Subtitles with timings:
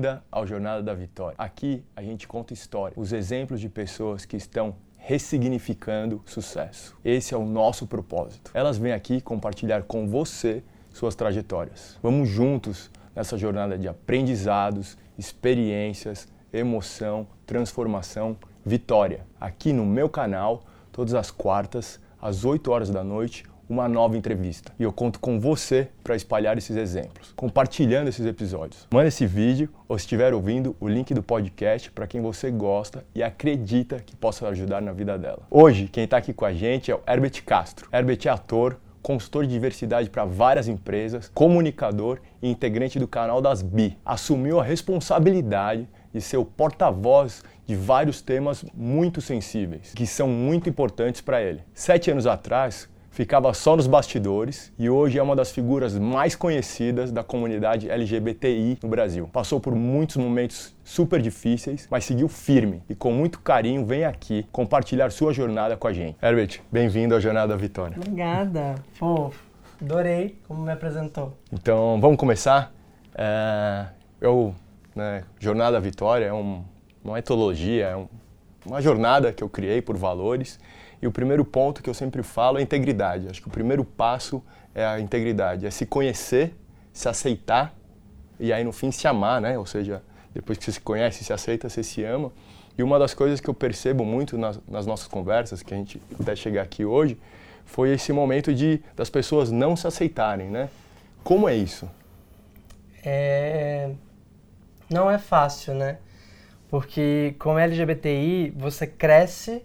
[0.00, 1.34] Bem-vinda ao Jornada da Vitória.
[1.36, 6.96] Aqui a gente conta história, os exemplos de pessoas que estão ressignificando sucesso.
[7.04, 8.50] Esse é o nosso propósito.
[8.54, 11.98] Elas vêm aqui compartilhar com você suas trajetórias.
[12.02, 19.26] Vamos juntos nessa jornada de aprendizados, experiências, emoção, transformação, vitória.
[19.38, 24.72] Aqui no meu canal, todas as quartas, às 8 horas da noite, uma nova entrevista.
[24.78, 28.88] E eu conto com você para espalhar esses exemplos, compartilhando esses episódios.
[28.92, 33.04] Manda esse vídeo ou se estiver ouvindo, o link do podcast para quem você gosta
[33.14, 35.46] e acredita que possa ajudar na vida dela.
[35.48, 37.88] Hoje, quem está aqui com a gente é o Herbert Castro.
[37.92, 43.62] Herbert é ator, consultor de diversidade para várias empresas, comunicador e integrante do canal das
[43.62, 43.96] BI.
[44.04, 50.68] Assumiu a responsabilidade de ser o porta-voz de vários temas muito sensíveis, que são muito
[50.68, 51.62] importantes para ele.
[51.72, 57.10] Sete anos atrás, ficava só nos bastidores e hoje é uma das figuras mais conhecidas
[57.10, 59.28] da comunidade LGBTI no Brasil.
[59.32, 64.46] Passou por muitos momentos super difíceis, mas seguiu firme e com muito carinho vem aqui
[64.52, 66.16] compartilhar sua jornada com a gente.
[66.22, 67.96] Herbert, bem-vindo à Jornada da Vitória.
[67.96, 68.76] Obrigada.
[68.98, 69.32] Pô,
[69.82, 71.36] adorei como me apresentou.
[71.52, 72.72] Então, vamos começar?
[73.14, 73.86] É,
[74.20, 74.54] eu,
[74.94, 76.62] né, Jornada da Vitória é um,
[77.02, 78.06] uma etologia, é um,
[78.64, 80.60] uma jornada que eu criei por valores
[81.02, 83.28] e o primeiro ponto que eu sempre falo é integridade.
[83.28, 84.42] Acho que o primeiro passo
[84.74, 86.54] é a integridade, é se conhecer,
[86.92, 87.74] se aceitar
[88.38, 89.58] e aí no fim se amar, né?
[89.58, 90.02] Ou seja,
[90.34, 92.32] depois que você se conhece, se aceita, você se ama.
[92.76, 96.00] E uma das coisas que eu percebo muito nas, nas nossas conversas, que a gente
[96.18, 97.18] até chegar aqui hoje,
[97.64, 100.68] foi esse momento de das pessoas não se aceitarem, né?
[101.22, 101.88] Como é isso?
[103.04, 103.90] É...
[104.88, 105.98] Não é fácil, né?
[106.68, 109.62] Porque como LGBTI, você cresce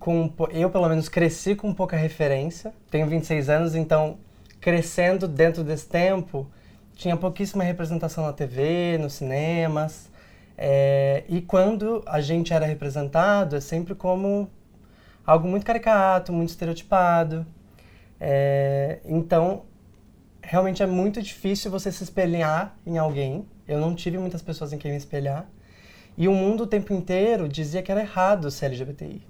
[0.00, 2.72] com eu pelo menos cresci com pouca referência.
[2.90, 4.18] Tenho 26 anos, então
[4.60, 6.50] crescendo dentro desse tempo,
[6.94, 10.10] tinha pouquíssima representação na TV, nos cinemas.
[10.56, 14.50] É, e quando a gente era representado, é sempre como
[15.24, 17.46] algo muito caricato, muito estereotipado.
[18.18, 19.64] É, então,
[20.42, 23.46] realmente é muito difícil você se espelhar em alguém.
[23.68, 25.46] Eu não tive muitas pessoas em quem me espelhar.
[26.16, 29.29] E o mundo o tempo inteiro dizia que era errado ser LGBTI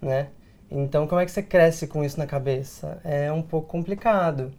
[0.00, 0.28] né?
[0.70, 3.00] Então, como é que você cresce com isso na cabeça?
[3.02, 4.52] É um pouco complicado.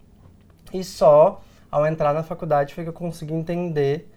[0.73, 4.11] E só ao entrar na faculdade foi que eu consegui entender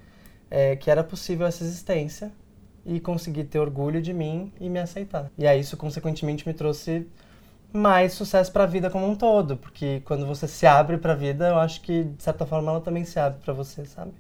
[0.51, 2.33] é, que era possível essa existência
[2.85, 5.31] e conseguir ter orgulho de mim e me aceitar.
[5.39, 7.07] E aí isso, consequentemente, me trouxe
[7.73, 11.17] mais sucesso para a vida como um todo, porque quando você se abre para a
[11.17, 14.13] vida, eu acho que de certa forma ela também se abre para você, sabe?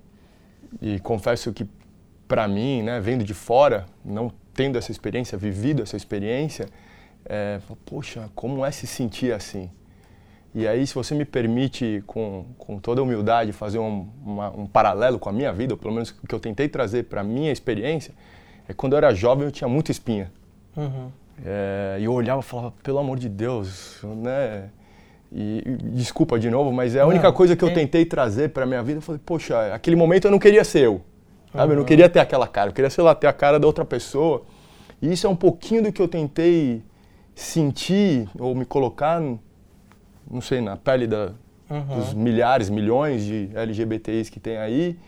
[0.82, 1.69] E confesso que
[2.26, 6.66] para mim, né, vendo de fora, não tendo essa experiência, vivido essa experiência,
[7.25, 9.71] é, poxa, como é se sentir assim?
[10.55, 15.19] E aí, se você me permite, com, com toda humildade, fazer um, uma, um paralelo
[15.19, 17.51] com a minha vida, ou pelo menos o que eu tentei trazer para a minha
[17.51, 18.15] experiência,
[18.69, 20.31] é quando eu era jovem eu tinha muita espinha.
[20.77, 21.11] Uhum.
[21.45, 24.71] É, e eu olhava e falava, pelo amor de Deus, né?
[25.33, 27.75] E, e desculpa de novo, mas é a única não, coisa que eu é...
[27.75, 28.99] tentei trazer para a minha vida.
[28.99, 31.01] Eu falei, poxa, aquele momento eu não queria ser eu.
[31.53, 31.65] Sabe?
[31.65, 31.73] Uhum.
[31.73, 33.85] Eu não queria ter aquela cara, eu queria, sei lá, ter a cara da outra
[33.85, 34.45] pessoa.
[35.03, 36.81] E isso é um pouquinho do que eu tentei
[37.34, 41.33] sentir ou me colocar, não sei, na pele da,
[41.69, 41.97] uhum.
[41.97, 44.99] dos milhares, milhões de LGBTIs que tem aí.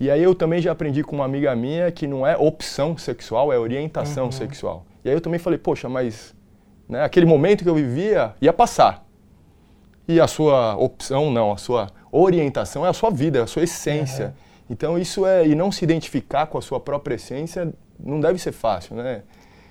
[0.00, 3.52] E aí eu também já aprendi com uma amiga minha que não é opção sexual,
[3.52, 4.32] é orientação uhum.
[4.32, 4.86] sexual.
[5.04, 6.34] E aí eu também falei, poxa, mas
[6.88, 9.04] né, aquele momento que eu vivia ia passar.
[10.06, 13.64] E a sua opção não, a sua orientação é a sua vida, é a sua
[13.64, 14.26] essência.
[14.26, 14.32] Uhum.
[14.70, 18.52] Então isso é, e não se identificar com a sua própria essência não deve ser
[18.52, 19.22] fácil, né?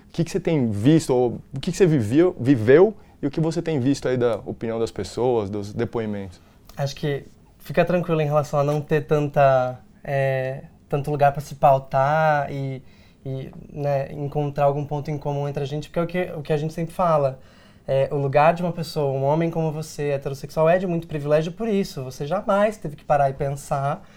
[0.10, 3.32] O que, que você tem visto, ou o que, que você viveu, viveu e o
[3.32, 6.42] que você tem visto aí da opinião das pessoas, dos depoimentos?
[6.76, 7.26] Acho que
[7.60, 12.82] fica tranquilo em relação a não ter tanta, é, tanto lugar para se pautar e,
[13.26, 16.42] e né, encontrar algum ponto em comum entre a gente, porque é o que, o
[16.42, 17.40] que a gente sempre fala.
[17.88, 21.52] É, o lugar de uma pessoa, um homem como você, heterossexual, é de muito privilégio
[21.52, 22.04] por isso.
[22.04, 24.08] Você jamais teve que parar e pensar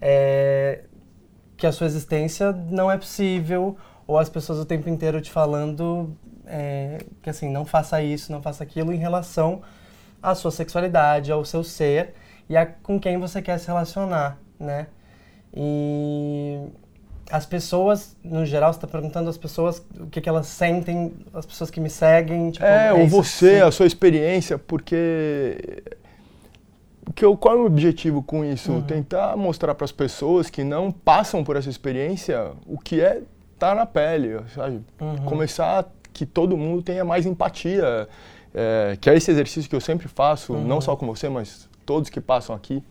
[0.00, 0.80] é,
[1.56, 3.76] que a sua existência não é possível
[4.08, 6.16] ou as pessoas o tempo inteiro te falando
[6.46, 9.60] é, que assim, não faça isso, não faça aquilo em relação
[10.22, 12.14] à sua sexualidade, ao seu ser
[12.48, 14.86] e a com quem você quer se relacionar, né?
[15.54, 16.58] E
[17.30, 21.44] as pessoas, no geral, você está perguntando as pessoas o que, que elas sentem, as
[21.44, 22.50] pessoas que me seguem.
[22.50, 25.82] Tipo, é, é, ou você, a sua experiência, porque
[27.18, 28.70] que eu, qual é o objetivo com isso?
[28.70, 28.82] Uhum.
[28.82, 33.22] Tentar mostrar para as pessoas que não passam por essa experiência o que é
[33.58, 34.80] tá na pele, sabe?
[35.00, 35.16] Uhum.
[35.24, 38.08] Começar que todo mundo tenha mais empatia,
[38.54, 40.64] é, que é esse exercício que eu sempre faço, uhum.
[40.64, 42.82] não só com você, mas todos que passam aqui.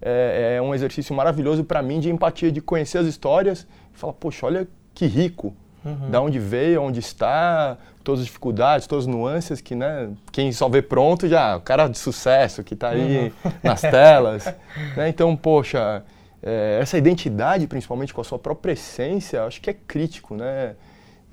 [0.00, 4.12] é, é um exercício maravilhoso para mim de empatia, de conhecer as histórias e falar,
[4.12, 5.54] poxa, olha que rico,
[5.84, 6.10] uhum.
[6.10, 10.68] da onde veio, onde está, todas as dificuldades, todas as nuances que, né, quem só
[10.68, 13.52] vê pronto já, o cara de sucesso que está aí uhum.
[13.62, 14.44] nas telas,
[14.96, 15.08] né?
[15.08, 16.02] Então, poxa,
[16.42, 20.76] é, essa identidade, principalmente com a sua própria essência, acho que é crítico, né?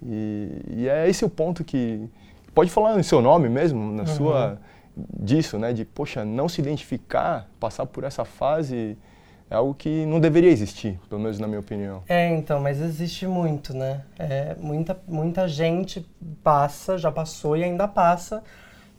[0.03, 2.09] E, e é esse o ponto que
[2.53, 4.07] pode falar em seu nome mesmo, na uhum.
[4.07, 4.59] sua
[4.97, 5.73] disso, né?
[5.73, 8.97] De poxa, não se identificar, passar por essa fase
[9.49, 12.01] é algo que não deveria existir, pelo menos na minha opinião.
[12.07, 14.01] É, então, mas existe muito, né?
[14.17, 16.05] É, muita, muita gente
[16.43, 18.43] passa, já passou e ainda passa,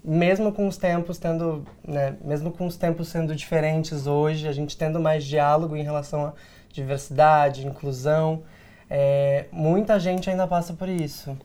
[0.06, 4.79] mesmo com os tempos tendo, né, mesmo com os tempos sendo diferentes hoje, a gente
[4.79, 6.32] tendo mais diálogo em relação à
[6.73, 8.44] diversidade, inclusão,
[8.88, 11.37] é, muita gente ainda passa por isso.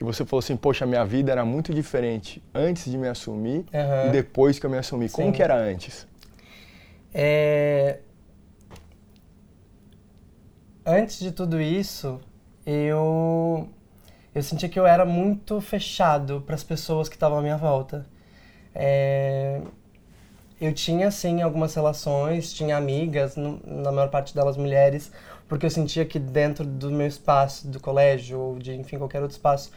[0.00, 4.08] E você falou assim, poxa, minha vida era muito diferente antes de me assumir uhum.
[4.08, 5.08] e depois que eu me assumi.
[5.08, 5.16] Sim.
[5.16, 6.06] Como que era antes?
[7.12, 7.98] É,
[10.86, 12.18] antes de tudo isso,
[12.64, 13.68] eu
[14.34, 18.06] eu sentia que eu era muito fechado para as pessoas que estavam à minha volta.
[18.74, 19.60] É,
[20.60, 25.12] eu tinha sim algumas relações, tinha amigas, no, na maior parte delas mulheres,
[25.48, 29.36] porque eu sentia que dentro do meu espaço, do colégio ou de enfim qualquer outro
[29.36, 29.70] espaço,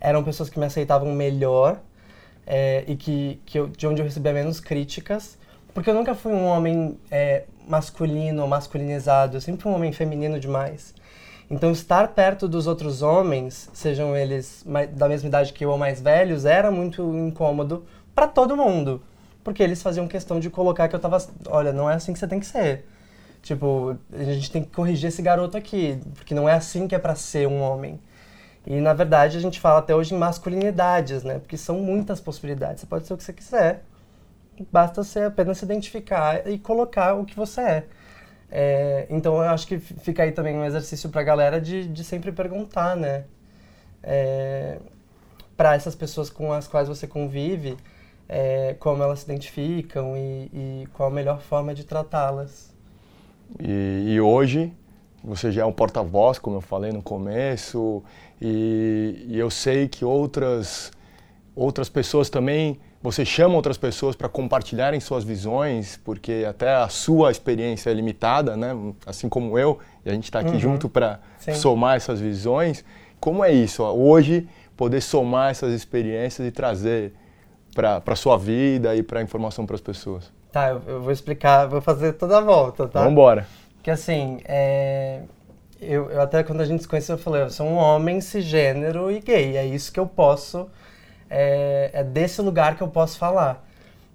[0.00, 1.80] eram pessoas que me aceitavam melhor
[2.46, 5.38] é, e que, que eu, de onde eu recebia menos críticas,
[5.72, 9.92] porque eu nunca fui um homem é, masculino ou masculinizado, eu sempre fui um homem
[9.92, 10.94] feminino demais.
[11.50, 16.00] Então, estar perto dos outros homens, sejam eles da mesma idade que eu ou mais
[16.00, 19.02] velhos, era muito incômodo para todo mundo.
[19.42, 21.18] Porque eles faziam questão de colocar que eu tava.
[21.48, 22.84] Olha, não é assim que você tem que ser.
[23.42, 26.98] Tipo, a gente tem que corrigir esse garoto aqui, porque não é assim que é
[26.98, 27.98] para ser um homem.
[28.66, 31.38] E na verdade a gente fala até hoje em masculinidades, né?
[31.38, 32.82] Porque são muitas possibilidades.
[32.82, 33.82] Você pode ser o que você quiser.
[34.70, 37.86] Basta você apenas se identificar e colocar o que você é.
[38.50, 42.02] É, então eu acho que fica aí também um exercício para a galera de, de
[42.02, 43.24] sempre perguntar, né?
[44.02, 44.78] É,
[45.56, 47.76] para essas pessoas com as quais você convive,
[48.28, 52.74] é, como elas se identificam e, e qual a melhor forma de tratá-las.
[53.58, 54.72] E, e, hoje
[55.22, 58.02] você já é um porta-voz, como eu falei no começo,
[58.40, 60.90] e, e eu sei que outras,
[61.54, 67.30] outras pessoas também você chama outras pessoas para compartilharem suas visões, porque até a sua
[67.30, 68.76] experiência é limitada, né?
[69.06, 70.60] assim como eu, e a gente está aqui uhum.
[70.60, 71.18] junto para
[71.54, 72.84] somar essas visões.
[73.18, 73.82] Como é isso?
[73.82, 77.14] Hoje, poder somar essas experiências e trazer
[77.74, 80.30] para a sua vida e para a informação para as pessoas.
[80.52, 82.98] Tá, eu, eu, vou explicar, vou fazer toda a volta, tá?
[83.00, 83.46] Vamos embora.
[83.82, 85.22] Que assim, é...
[85.80, 89.10] eu, eu, até quando a gente se conheceu, eu falei, eu sou um homem cisgênero
[89.10, 90.68] e gay, é isso que eu posso
[91.30, 93.64] é, é desse lugar que eu posso falar.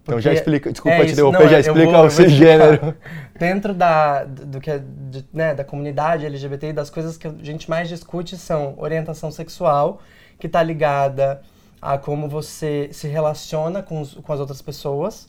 [0.04, 2.96] Então já explica, desculpa é te interromper, já explica vou, o cisgênero.
[3.40, 7.68] Dentro da, do que é, de, né, da comunidade LGBT, das coisas que a gente
[7.68, 10.00] mais discute são orientação sexual,
[10.38, 11.42] que está ligada
[11.82, 15.28] a como você se relaciona com, os, com as outras pessoas,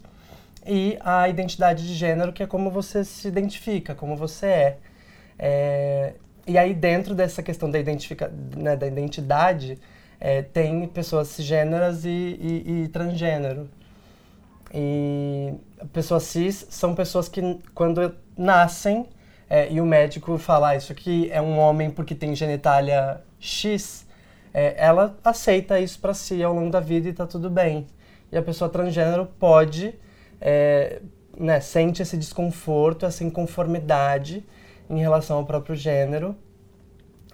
[0.67, 4.79] e a identidade de gênero, que é como você se identifica, como você é.
[5.39, 6.13] é
[6.47, 9.79] e aí dentro dessa questão da, identifica, né, da identidade,
[10.21, 13.69] é, tem pessoas cisgêneras e, e, e transgênero.
[14.75, 15.55] E
[15.93, 19.07] pessoas cis são pessoas que, quando nascem,
[19.49, 24.07] é, e o médico fala, ah, isso aqui é um homem porque tem genitália X,
[24.53, 27.87] é, ela aceita isso para si ao longo da vida e está tudo bem.
[28.33, 29.95] E a pessoa transgênero pode,
[30.41, 31.01] é,
[31.39, 34.45] né, sente esse desconforto, essa inconformidade
[34.91, 36.35] em relação ao próprio gênero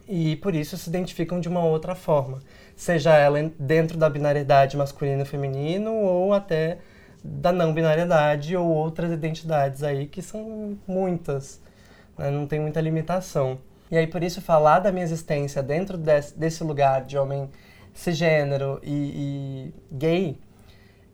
[0.06, 2.40] e por isso se identificam de uma outra forma
[2.82, 6.78] seja ela dentro da binariedade masculino e feminino ou até
[7.22, 11.60] da não binariedade ou outras identidades aí que são muitas,
[12.18, 12.28] né?
[12.28, 13.58] não tem muita limitação.
[13.88, 17.48] E aí por isso falar da minha existência dentro desse, desse lugar de homem
[17.94, 20.40] cisgênero e, e gay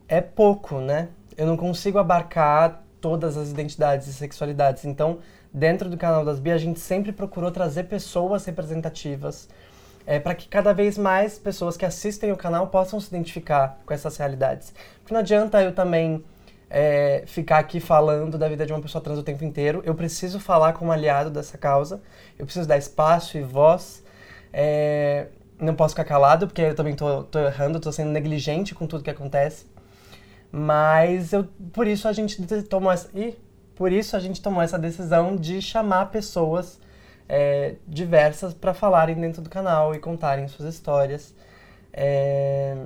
[0.08, 1.08] é pouco, né?
[1.36, 4.86] Eu não consigo abarcar todas as identidades e sexualidades.
[4.86, 5.18] Então,
[5.52, 9.48] dentro do canal das Bi, a gente sempre procurou trazer pessoas representativas
[10.08, 13.92] é, para que cada vez mais pessoas que assistem o canal possam se identificar com
[13.92, 14.72] essas realidades.
[15.00, 16.24] Porque não adianta eu também
[16.70, 19.82] é, ficar aqui falando da vida de uma pessoa trans o tempo inteiro.
[19.84, 22.00] Eu preciso falar como aliado dessa causa,
[22.38, 24.02] eu preciso dar espaço e voz.
[24.50, 25.26] É,
[25.60, 29.04] não posso ficar calado, porque eu também tô, tô errando, tô sendo negligente com tudo
[29.04, 29.66] que acontece.
[30.50, 33.36] Mas eu, por isso a gente tomou essa, e
[33.74, 36.80] por isso a gente tomou essa decisão de chamar pessoas
[37.28, 41.34] é, diversas para falarem dentro do canal e contarem suas histórias.
[41.92, 42.76] É...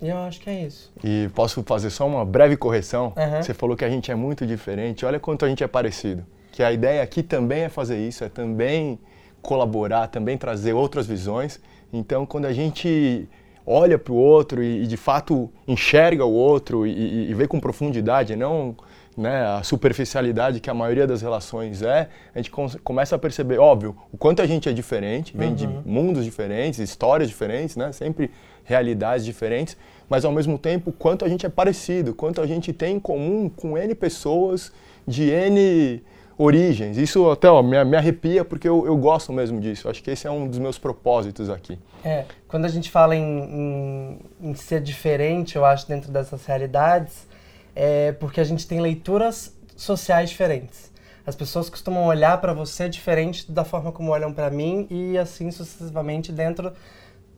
[0.00, 0.92] E eu acho que é isso.
[1.02, 3.12] E posso fazer só uma breve correção?
[3.16, 3.42] Uhum.
[3.42, 5.04] Você falou que a gente é muito diferente.
[5.04, 6.24] Olha quanto a gente é parecido.
[6.52, 8.98] Que a ideia aqui também é fazer isso, é também
[9.42, 11.60] colaborar, também trazer outras visões.
[11.92, 13.28] Então, quando a gente
[13.66, 17.60] olha para o outro e, e, de fato enxerga o outro e, e, vê com
[17.60, 18.74] profundidade, não
[19.18, 22.50] né, a superficialidade que a maioria das relações é, a gente
[22.84, 25.54] começa a perceber, óbvio, o quanto a gente é diferente, vem uhum.
[25.54, 28.30] de mundos diferentes, histórias diferentes, né, sempre
[28.64, 29.76] realidades diferentes,
[30.08, 33.48] mas ao mesmo tempo quanto a gente é parecido, quanto a gente tem em comum
[33.48, 34.72] com N pessoas
[35.06, 36.02] de N
[36.38, 36.96] origens.
[36.96, 39.88] Isso até ó, me, me arrepia porque eu, eu gosto mesmo disso.
[39.88, 41.78] Acho que esse é um dos meus propósitos aqui.
[42.04, 47.26] É, quando a gente fala em, em, em ser diferente, eu acho, dentro dessas realidades,
[47.74, 50.92] é porque a gente tem leituras sociais diferentes.
[51.26, 55.50] As pessoas costumam olhar para você diferente da forma como olham para mim e assim
[55.50, 56.72] sucessivamente dentro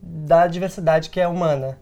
[0.00, 1.78] da diversidade que é humana.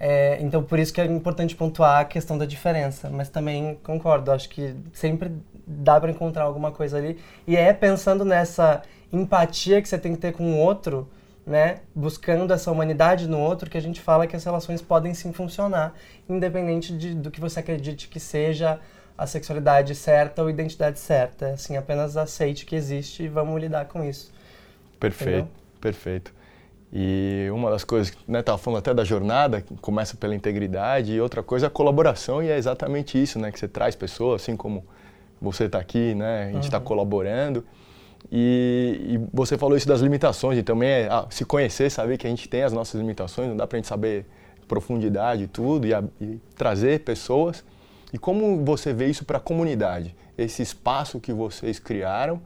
[0.00, 3.10] É, então, por isso que é importante pontuar a questão da diferença.
[3.10, 5.32] Mas também concordo, acho que sempre
[5.66, 7.18] dá para encontrar alguma coisa ali.
[7.46, 11.08] E é pensando nessa empatia que você tem que ter com o outro,
[11.48, 11.80] né?
[11.94, 15.94] Buscando essa humanidade no outro, que a gente fala que as relações podem sim funcionar,
[16.28, 18.78] independente de, do que você acredite que seja
[19.16, 21.50] a sexualidade certa ou identidade certa.
[21.50, 24.30] Assim, apenas aceite que existe e vamos lidar com isso.
[25.00, 25.48] Perfeito, Entendeu?
[25.80, 26.34] perfeito.
[26.92, 31.20] E uma das coisas, né, estava falando até da jornada, que começa pela integridade, e
[31.20, 34.56] outra coisa é a colaboração, e é exatamente isso, né, que você traz pessoas, assim
[34.56, 34.84] como
[35.40, 36.84] você está aqui, né, a gente está uhum.
[36.84, 37.64] colaborando.
[38.30, 42.26] E, e, você falou isso das limitações, e também é ah, se conhecer, saber que
[42.26, 44.26] a gente tem as nossas limitações, não dá para a gente saber
[44.66, 47.64] profundidade tudo, e, a, e trazer pessoas.
[48.12, 50.14] E como você vê isso para a comunidade?
[50.36, 52.40] Esse espaço que vocês criaram,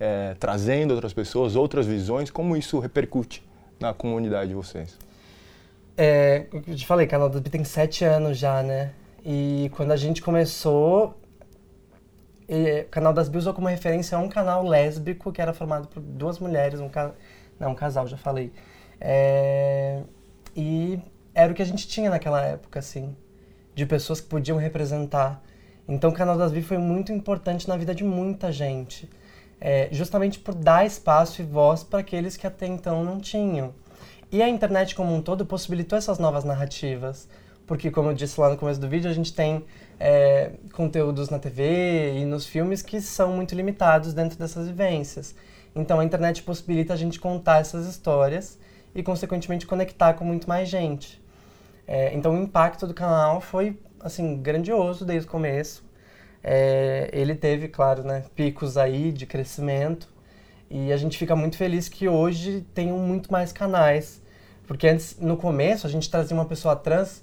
[0.00, 3.42] é, trazendo outras pessoas, outras visões, como isso repercute
[3.78, 4.96] na comunidade de vocês?
[5.96, 8.92] É, eu te falei, Canal do tem sete anos já, né?
[9.24, 11.14] E quando a gente começou,
[12.48, 16.38] o Canal das Bi usou como referência um canal lésbico que era formado por duas
[16.38, 17.12] mulheres, um, ca...
[17.58, 18.52] não, um casal, já falei.
[19.00, 20.02] É...
[20.54, 21.00] E
[21.34, 23.14] era o que a gente tinha naquela época, assim,
[23.74, 25.42] de pessoas que podiam representar.
[25.88, 29.08] Então o Canal das Bi foi muito importante na vida de muita gente
[29.60, 33.74] é, justamente por dar espaço e voz para aqueles que até então não tinham.
[34.30, 37.28] E a internet como um todo possibilitou essas novas narrativas,
[37.66, 39.64] porque, como eu disse lá no começo do vídeo, a gente tem
[39.98, 45.34] é, conteúdos na TV e nos filmes que são muito limitados dentro dessas vivências.
[45.74, 48.58] Então, a internet possibilita a gente contar essas histórias
[48.94, 51.20] e, consequentemente, conectar com muito mais gente.
[51.86, 55.84] É, então, o impacto do canal foi, assim, grandioso desde o começo.
[56.42, 60.08] É, ele teve, claro, né, picos aí de crescimento
[60.70, 64.22] e a gente fica muito feliz que hoje tenham muito mais canais,
[64.66, 67.22] porque antes, no começo, a gente trazia uma pessoa trans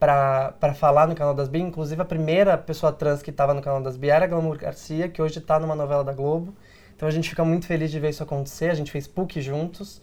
[0.00, 3.82] para falar no canal das Bi, inclusive a primeira pessoa trans que estava no canal
[3.82, 6.54] das Bi era a Glamour Garcia, que hoje está numa novela da Globo.
[6.96, 8.70] Então a gente fica muito feliz de ver isso acontecer.
[8.70, 10.00] A gente fez PUC juntos,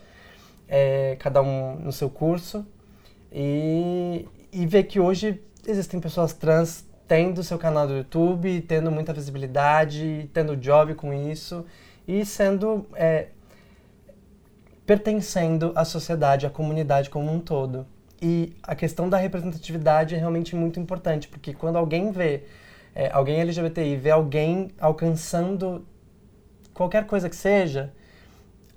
[0.68, 2.64] é, cada um no seu curso,
[3.32, 9.14] e, e ver que hoje existem pessoas trans tendo seu canal do YouTube, tendo muita
[9.14, 11.66] visibilidade, tendo job com isso
[12.08, 13.30] e sendo é,
[14.86, 17.88] pertencendo à sociedade, à comunidade como um todo.
[18.22, 22.44] E a questão da representatividade é realmente muito importante, porque quando alguém vê,
[22.96, 25.86] é, alguém LGBTI vê alguém alcançando
[26.74, 27.94] qualquer coisa que seja,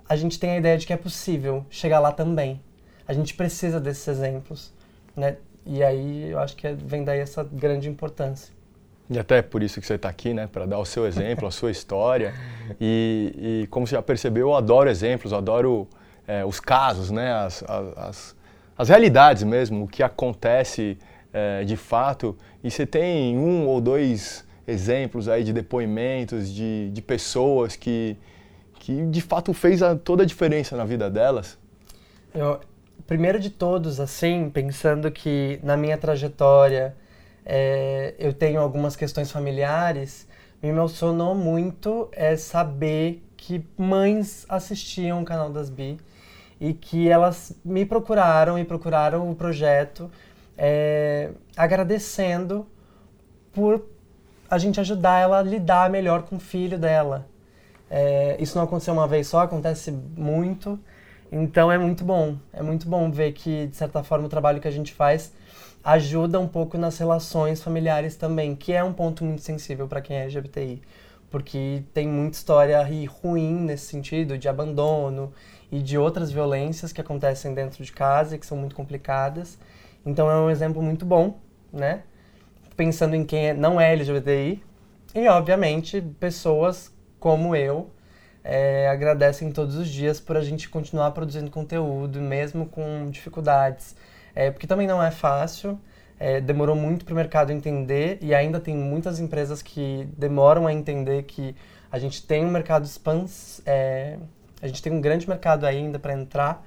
[0.07, 2.61] a gente tem a ideia de que é possível chegar lá também.
[3.07, 4.73] A gente precisa desses exemplos,
[5.15, 5.37] né?
[5.65, 8.53] E aí eu acho que é, vem daí essa grande importância.
[9.09, 11.51] E até por isso que você está aqui, né, para dar o seu exemplo, a
[11.51, 12.33] sua história.
[12.79, 15.87] E, e, como você já percebeu, eu adoro exemplos, eu adoro
[16.25, 18.35] é, os casos, né, as, as, as,
[18.89, 20.97] realidades mesmo, o que acontece
[21.33, 22.37] é, de fato.
[22.63, 28.17] E você tem um ou dois exemplos aí de depoimentos de, de pessoas que,
[28.75, 31.57] que de fato fez a, toda a diferença na vida delas?
[32.33, 32.59] Eu,
[33.05, 36.95] primeiro de todos, assim, pensando que na minha trajetória
[37.45, 40.27] é, eu tenho algumas questões familiares,
[40.61, 45.97] me emocionou muito é saber que mães assistiam o canal das Bi
[46.61, 50.11] e que elas me procuraram e procuraram o projeto
[50.55, 52.67] é, agradecendo
[53.51, 53.83] por
[54.47, 57.27] a gente ajudar ela a lidar melhor com o filho dela.
[57.89, 60.79] É, isso não aconteceu uma vez só, acontece muito.
[61.31, 64.67] Então é muito bom, é muito bom ver que, de certa forma, o trabalho que
[64.67, 65.33] a gente faz
[65.83, 70.15] ajuda um pouco nas relações familiares também, que é um ponto muito sensível para quem
[70.15, 70.79] é LGBTI,
[71.31, 72.87] porque tem muita história
[73.23, 75.33] ruim nesse sentido, de abandono
[75.71, 79.57] e de outras violências que acontecem dentro de casa e que são muito complicadas.
[80.05, 81.39] Então é um exemplo muito bom,
[81.71, 82.03] né?
[82.75, 84.61] Pensando em quem é, não é LGBTI
[85.13, 87.89] e, obviamente, pessoas como eu
[88.43, 93.95] é, agradecem todos os dias por a gente continuar produzindo conteúdo, mesmo com dificuldades.
[94.33, 95.79] É, porque também não é fácil,
[96.19, 100.73] é, demorou muito para o mercado entender e ainda tem muitas empresas que demoram a
[100.73, 101.55] entender que
[101.91, 104.17] a gente tem um mercado expans, é,
[104.61, 106.65] a gente tem um grande mercado ainda para entrar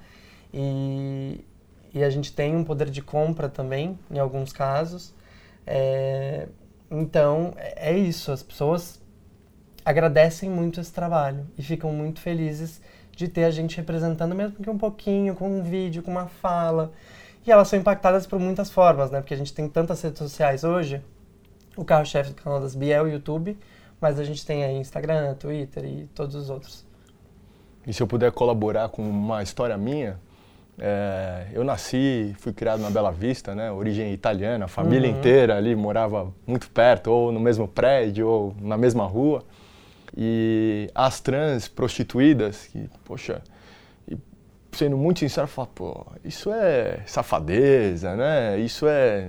[0.53, 1.43] e,
[1.93, 5.13] e a gente tem um poder de compra também, em alguns casos.
[5.65, 6.47] É,
[6.89, 9.01] então, é, é isso, as pessoas
[9.83, 12.81] agradecem muito esse trabalho e ficam muito felizes
[13.15, 16.91] de ter a gente representando, mesmo que um pouquinho, com um vídeo, com uma fala.
[17.45, 19.21] E elas são impactadas por muitas formas, né?
[19.21, 21.01] Porque a gente tem tantas redes sociais hoje.
[21.77, 23.57] O carro-chefe do canal das Bia é o YouTube,
[24.01, 26.84] mas a gente tem aí Instagram, Twitter e todos os outros.
[27.87, 30.19] E se eu puder colaborar com uma história minha,
[30.77, 33.71] é, eu nasci, fui criado na Bela Vista, né?
[33.71, 35.17] Origem italiana, a família uhum.
[35.17, 39.43] inteira ali morava muito perto, ou no mesmo prédio, ou na mesma rua.
[40.17, 43.41] E as trans prostituídas, que, poxa,
[44.71, 48.59] sendo muito sincero, eu falo, pô, isso é safadeza, né?
[48.59, 49.27] Isso é.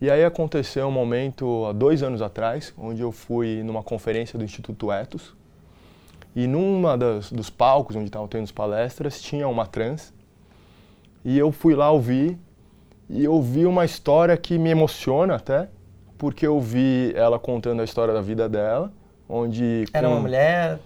[0.00, 4.44] E aí aconteceu um momento há dois anos atrás, onde eu fui numa conferência do
[4.44, 5.34] Instituto Etos,
[6.36, 10.12] e numa das, dos palcos onde estavam tendo as palestras, tinha uma trans.
[11.24, 12.38] E eu fui lá ouvir,
[13.08, 15.68] e eu vi uma história que me emociona até,
[16.18, 18.92] porque eu vi ela contando a história da vida dela,
[19.26, 19.86] onde...
[19.94, 20.78] Era uma mulher?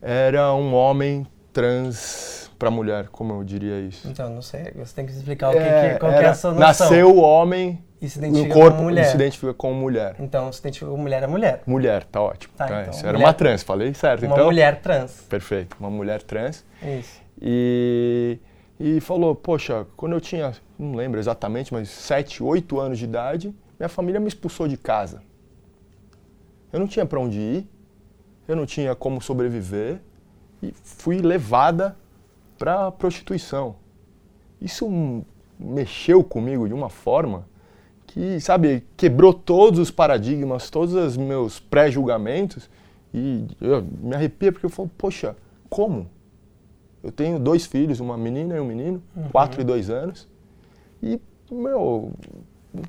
[0.00, 4.08] Era um homem trans para mulher, como eu diria isso?
[4.08, 6.34] Então, não sei, você tem que explicar o que, é, que, qual era, é a
[6.34, 6.66] sua noção.
[6.66, 9.04] Nasceu o homem e se identifica corpo, como mulher.
[9.04, 10.16] se identifica como mulher.
[10.18, 11.62] Então, se identifica como mulher é mulher.
[11.64, 12.52] Mulher, tá ótimo.
[12.56, 14.26] Tá, então, então, era uma trans, falei certo.
[14.26, 15.24] Uma então, mulher trans.
[15.28, 16.64] Perfeito, uma mulher trans.
[16.82, 17.22] Isso.
[17.40, 18.40] E,
[18.80, 23.54] e falou, poxa, quando eu tinha, não lembro exatamente, mas 7, 8 anos de idade,
[23.78, 25.22] minha família me expulsou de casa.
[26.72, 27.68] Eu não tinha para onde ir,
[28.48, 30.00] eu não tinha como sobreviver
[30.60, 31.96] e fui levada
[32.58, 33.76] para prostituição.
[34.60, 34.90] Isso
[35.56, 37.51] mexeu comigo de uma forma
[38.12, 42.68] que, sabe, quebrou todos os paradigmas, todos os meus pré-julgamentos.
[43.12, 45.34] E eu me arrepio porque eu falo, poxa,
[45.70, 46.10] como?
[47.02, 49.30] Eu tenho dois filhos, uma menina e um menino, uhum.
[49.30, 50.28] quatro e dois anos.
[51.02, 51.18] E,
[51.50, 52.12] meu,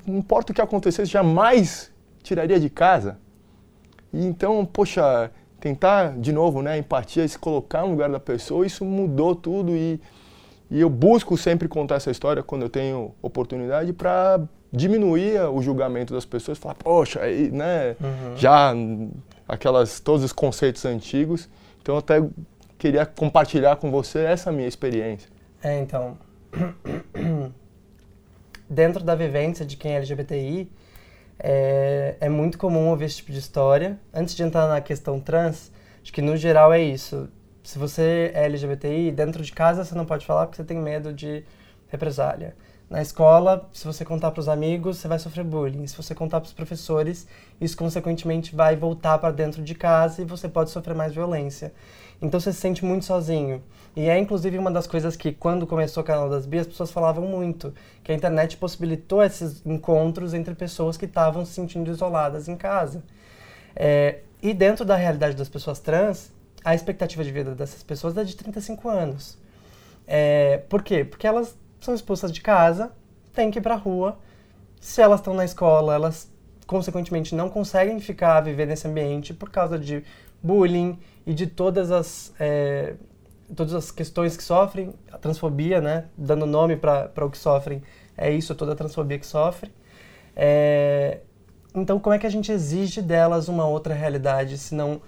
[0.06, 1.90] não importa o que acontecesse, jamais
[2.22, 3.18] tiraria de casa.
[4.12, 8.84] E então, poxa, tentar, de novo, né, empatia, se colocar no lugar da pessoa, isso
[8.84, 9.74] mudou tudo.
[9.74, 9.98] E,
[10.70, 16.12] e eu busco sempre contar essa história quando eu tenho oportunidade para diminuir o julgamento
[16.12, 18.36] das pessoas, falar, poxa, aí, né, uhum.
[18.36, 18.74] já
[19.48, 21.48] aquelas todos os conceitos antigos.
[21.80, 22.22] Então eu até
[22.76, 25.30] queria compartilhar com você essa minha experiência.
[25.62, 26.18] É, então,
[28.68, 30.70] dentro da vivência de quem é LGBTI,
[31.38, 33.98] é, é muito comum ouvir esse tipo de história.
[34.12, 35.70] Antes de entrar na questão trans,
[36.02, 37.28] acho que no geral é isso.
[37.62, 41.12] Se você é LGBTI, dentro de casa você não pode falar porque você tem medo
[41.12, 41.44] de
[41.88, 42.54] represália.
[42.94, 45.84] Na escola, se você contar para os amigos, você vai sofrer bullying.
[45.84, 47.26] Se você contar para os professores,
[47.60, 51.72] isso consequentemente vai voltar para dentro de casa e você pode sofrer mais violência.
[52.22, 53.60] Então você se sente muito sozinho.
[53.96, 56.92] E é inclusive uma das coisas que, quando começou o canal das Bias, as pessoas
[56.92, 57.74] falavam muito.
[58.04, 63.02] Que a internet possibilitou esses encontros entre pessoas que estavam se sentindo isoladas em casa.
[63.74, 66.30] É, e dentro da realidade das pessoas trans,
[66.64, 69.36] a expectativa de vida dessas pessoas é de 35 anos.
[70.06, 71.04] É, por quê?
[71.04, 72.92] Porque elas são expulsas de casa,
[73.32, 74.18] têm que ir para a rua.
[74.80, 76.32] Se elas estão na escola, elas
[76.66, 80.02] consequentemente não conseguem ficar viver nesse ambiente por causa de
[80.42, 82.94] bullying e de todas as é,
[83.54, 87.82] todas as questões que sofrem, a transfobia, né, dando nome para o que sofrem,
[88.16, 89.70] é isso, toda a transfobia que sofre.
[90.34, 91.20] É,
[91.74, 95.00] então, como é que a gente exige delas uma outra realidade, se não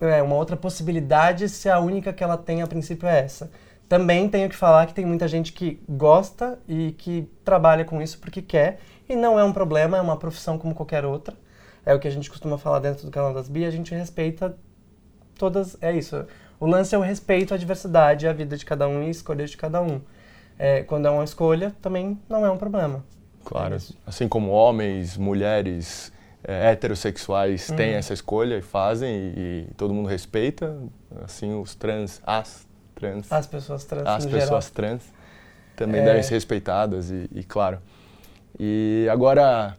[0.00, 3.50] é, uma outra possibilidade, se a única que ela tem a princípio é essa?
[3.88, 8.18] Também tenho que falar que tem muita gente que gosta e que trabalha com isso
[8.18, 11.36] porque quer, e não é um problema, é uma profissão como qualquer outra.
[11.84, 14.56] É o que a gente costuma falar dentro do canal das Bia, a gente respeita
[15.38, 15.76] todas.
[15.80, 16.24] É isso.
[16.58, 19.56] O lance é o respeito à diversidade, à vida de cada um e escolha de
[19.56, 20.00] cada um.
[20.58, 23.04] É, quando é uma escolha, também não é um problema.
[23.44, 26.10] Claro, assim como homens, mulheres,
[26.42, 27.76] é, heterossexuais uhum.
[27.76, 30.76] têm essa escolha e fazem e, e, todo mundo respeita,
[31.22, 33.30] assim os trans, as trans.
[33.30, 34.06] As pessoas trans.
[34.06, 34.74] As pessoas geral.
[34.74, 35.02] trans
[35.76, 36.04] também é...
[36.04, 37.78] devem ser respeitadas e, e, claro.
[38.58, 39.76] E agora,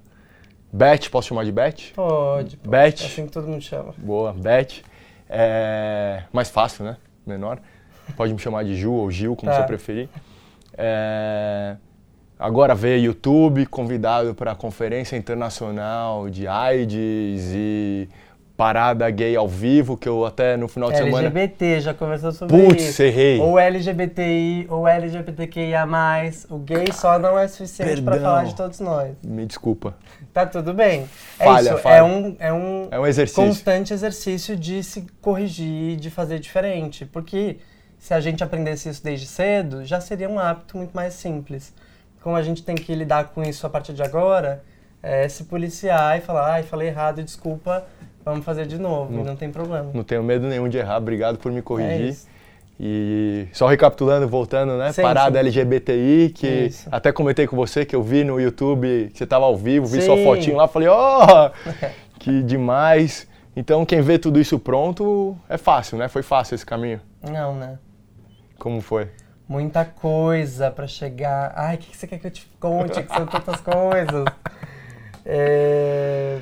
[0.71, 1.93] Beth, posso chamar de Beth?
[1.95, 2.57] Pode.
[2.57, 2.69] pode.
[2.69, 3.01] Beth.
[3.01, 3.93] É assim que todo mundo chama.
[3.97, 4.83] Boa, Beth.
[5.29, 6.97] É mais fácil, né?
[7.25, 7.59] Menor.
[8.15, 9.61] Pode me chamar de Ju ou Gil, como tá.
[9.61, 10.09] você preferir.
[10.77, 11.77] É...
[12.37, 18.09] agora veio YouTube, convidado para a Conferência Internacional de AIDS e
[18.57, 21.39] parada gay ao vivo, que eu até no final de LGBT, semana...
[21.41, 23.03] LGBT, já conversou sobre Putz, isso.
[23.03, 23.39] errei.
[23.39, 25.85] Ou LGBTI, ou LGBTQIA+.
[26.49, 29.15] O gay só não é suficiente para falar de todos nós.
[29.23, 29.95] Me desculpa.
[30.33, 31.05] Tá tudo bem.
[31.39, 31.95] É Falha, isso, falha.
[31.95, 33.43] É, um, é um É um exercício.
[33.43, 37.05] constante exercício de se corrigir, de fazer diferente.
[37.05, 37.57] Porque
[37.99, 41.73] se a gente aprendesse isso desde cedo, já seria um hábito muito mais simples.
[42.21, 44.63] Como a gente tem que lidar com isso a partir de agora,
[45.03, 47.85] é se policiar e falar, ai, falei errado, desculpa,
[48.25, 49.91] vamos fazer de novo, Não- não tem problema.
[49.93, 52.09] Não tenho medo nenhum de errar, obrigado por me É corrigir.
[52.09, 52.27] isso.
[52.77, 54.91] E só recapitulando, voltando, né?
[54.91, 55.39] Sim, Parada sim.
[55.39, 56.89] LGBTI, que Isso.
[56.91, 60.01] até comentei com você que eu vi no YouTube que você estava ao vivo, vi
[60.01, 60.23] sua Sim.
[60.25, 61.51] fotinho lá, falei, ó,
[62.19, 63.27] que demais.
[63.55, 66.09] Então, quem vê tudo isso pronto, é fácil, né?
[66.09, 66.99] Foi fácil esse caminho.
[67.23, 67.79] Não, né?
[68.59, 69.07] Como foi?
[69.47, 71.53] Muita coisa pra chegar.
[71.55, 73.01] Ai, o que, que você quer que eu te conte?
[73.03, 74.25] Que são tantas coisas.
[75.27, 76.37] É...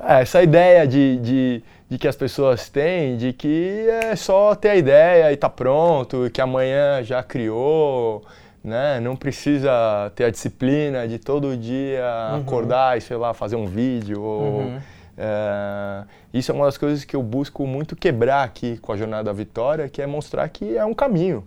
[0.00, 4.70] É, essa ideia de, de, de que as pessoas têm, de que é só ter
[4.70, 8.24] a ideia e tá pronto, que amanhã já criou,
[8.64, 9.00] né?
[9.00, 9.70] Não precisa
[10.14, 12.02] ter a disciplina de todo dia
[12.32, 12.40] Uhum.
[12.40, 14.22] acordar e, sei lá, fazer um vídeo.
[14.22, 14.80] ou, Uhum.
[15.18, 19.24] é, isso é uma das coisas que eu busco muito quebrar aqui com a Jornada
[19.24, 21.46] da Vitória, que é mostrar que é um caminho,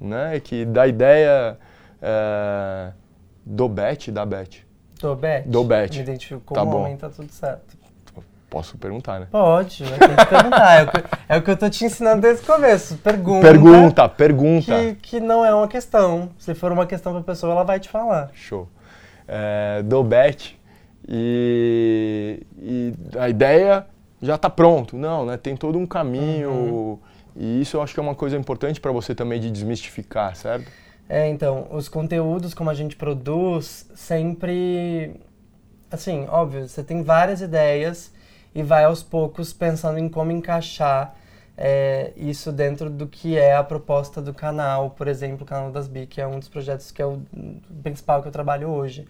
[0.00, 0.38] né?
[0.40, 1.56] Que da ideia
[2.02, 2.90] é,
[3.46, 4.66] do Bet, da Bet.
[5.00, 5.48] Do Bet?
[5.48, 5.96] Do Bet.
[5.96, 6.80] Me identifico Tá como bom.
[6.82, 7.78] homem, tá tudo certo.
[8.48, 9.28] Posso perguntar, né?
[9.30, 10.80] Pode, mas tem que perguntar.
[10.80, 12.96] É o que, é o que eu tô te ensinando desde o começo.
[12.96, 13.46] Pergunta.
[13.46, 14.72] Pergunta, pergunta.
[14.76, 16.30] Que, que não é uma questão.
[16.36, 18.28] Se for uma questão pra pessoa, ela vai te falar.
[18.34, 18.68] Show.
[19.28, 20.58] É, dou bet
[21.08, 23.86] e, e a ideia
[24.20, 24.96] já está pronto.
[24.96, 25.36] Não, né?
[25.36, 26.98] Tem todo um caminho Uhum.
[27.36, 30.66] e isso eu acho que é uma coisa importante para você também de desmistificar, certo?
[31.12, 35.16] É, então, os conteúdos como a gente produz sempre.
[35.90, 38.12] Assim, óbvio, você tem várias ideias
[38.54, 41.16] e vai aos poucos pensando em como encaixar
[41.58, 45.88] é, isso dentro do que é a proposta do canal, por exemplo, o canal das
[45.88, 47.20] Bi, que é um dos projetos que é o
[47.82, 49.04] principal que eu trabalho hoje.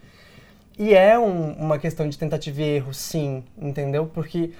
[0.79, 4.07] E é um- uma questão de tentativa e erro, sim, entendeu?
[4.07, 4.53] Porque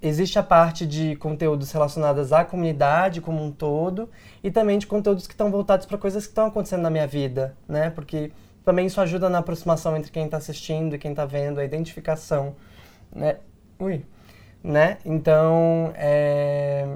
[0.00, 4.08] existe a parte de conteúdos relacionados à comunidade como um todo
[4.42, 7.56] e também de conteúdos que estão voltados para coisas que estão acontecendo na minha vida,
[7.68, 7.90] né?
[7.90, 8.32] Porque
[8.64, 12.54] também isso ajuda na aproximação entre quem está assistindo e quem está vendo, a identificação,
[13.14, 13.36] né?
[13.78, 14.04] Ui.
[14.62, 14.96] Né?
[15.04, 16.86] Então, é,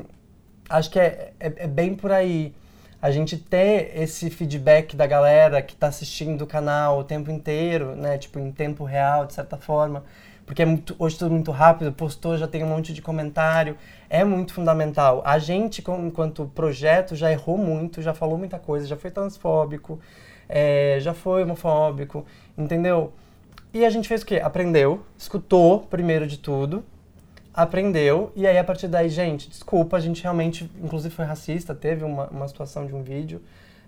[0.70, 2.54] acho que é, é, é bem por aí.
[3.00, 7.94] A gente ter esse feedback da galera que está assistindo o canal o tempo inteiro,
[7.94, 8.18] né?
[8.18, 10.02] Tipo, em tempo real, de certa forma.
[10.48, 13.76] Porque é muito, hoje tudo muito rápido, postou, já tem um monte de comentário.
[14.08, 15.20] É muito fundamental.
[15.22, 20.00] A gente, como- enquanto projeto, já errou muito, já falou muita coisa, já foi transfóbico,
[20.48, 22.24] é, já foi homofóbico,
[22.56, 23.12] entendeu?
[23.74, 24.36] E a gente fez o quê?
[24.42, 26.82] Aprendeu, escutou primeiro de tudo,
[27.52, 32.04] aprendeu, e aí a partir daí, gente, desculpa, a gente realmente, inclusive foi racista, teve
[32.04, 33.42] uma, uma situação de um vídeo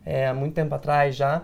[0.04, 1.42] é, há muito tempo atrás já.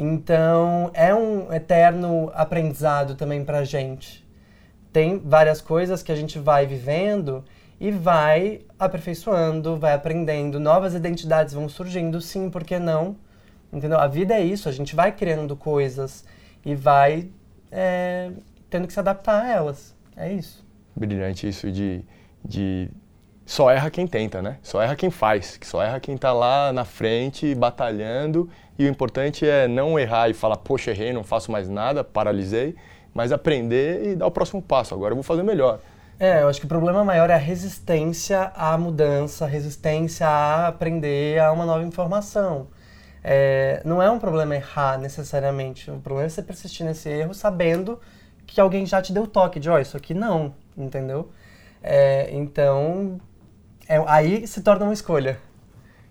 [0.00, 4.24] Então, é um eterno aprendizado também pra gente.
[4.92, 7.44] Tem várias coisas que a gente vai vivendo
[7.80, 13.16] e vai aperfeiçoando, vai aprendendo, novas identidades vão surgindo, sim, por que não?
[13.72, 13.98] Entendeu?
[13.98, 16.24] A vida é isso, a gente vai criando coisas
[16.64, 17.28] e vai
[17.72, 18.30] é,
[18.70, 19.96] tendo que se adaptar a elas.
[20.16, 20.64] É isso.
[20.94, 22.04] Brilhante isso de,
[22.44, 22.88] de
[23.48, 24.58] só erra quem tenta, né?
[24.62, 28.46] Só erra quem faz, que só erra quem está lá na frente batalhando
[28.78, 32.76] e o importante é não errar e falar, poxa, errei, não faço mais nada, paralisei,
[33.14, 34.92] mas aprender e dar o próximo passo.
[34.94, 35.80] Agora eu vou fazer melhor.
[36.20, 41.40] É, eu acho que o problema maior é a resistência à mudança, resistência a aprender
[41.40, 42.66] a uma nova informação.
[43.24, 47.98] É, não é um problema errar necessariamente, o problema é você persistir nesse erro sabendo
[48.46, 51.30] que alguém já te deu toque de, ó, isso aqui não, entendeu?
[51.82, 53.20] É, então,
[53.88, 55.38] é, aí se torna uma escolha,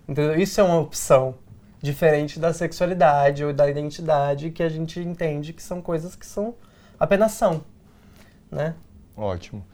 [0.08, 0.34] entendeu?
[0.38, 1.34] Isso é uma opção,
[1.80, 6.54] diferente da sexualidade ou da identidade que a gente entende que são coisas que são
[6.98, 7.62] apenas são,
[8.50, 8.74] né?
[9.16, 9.64] Ótimo.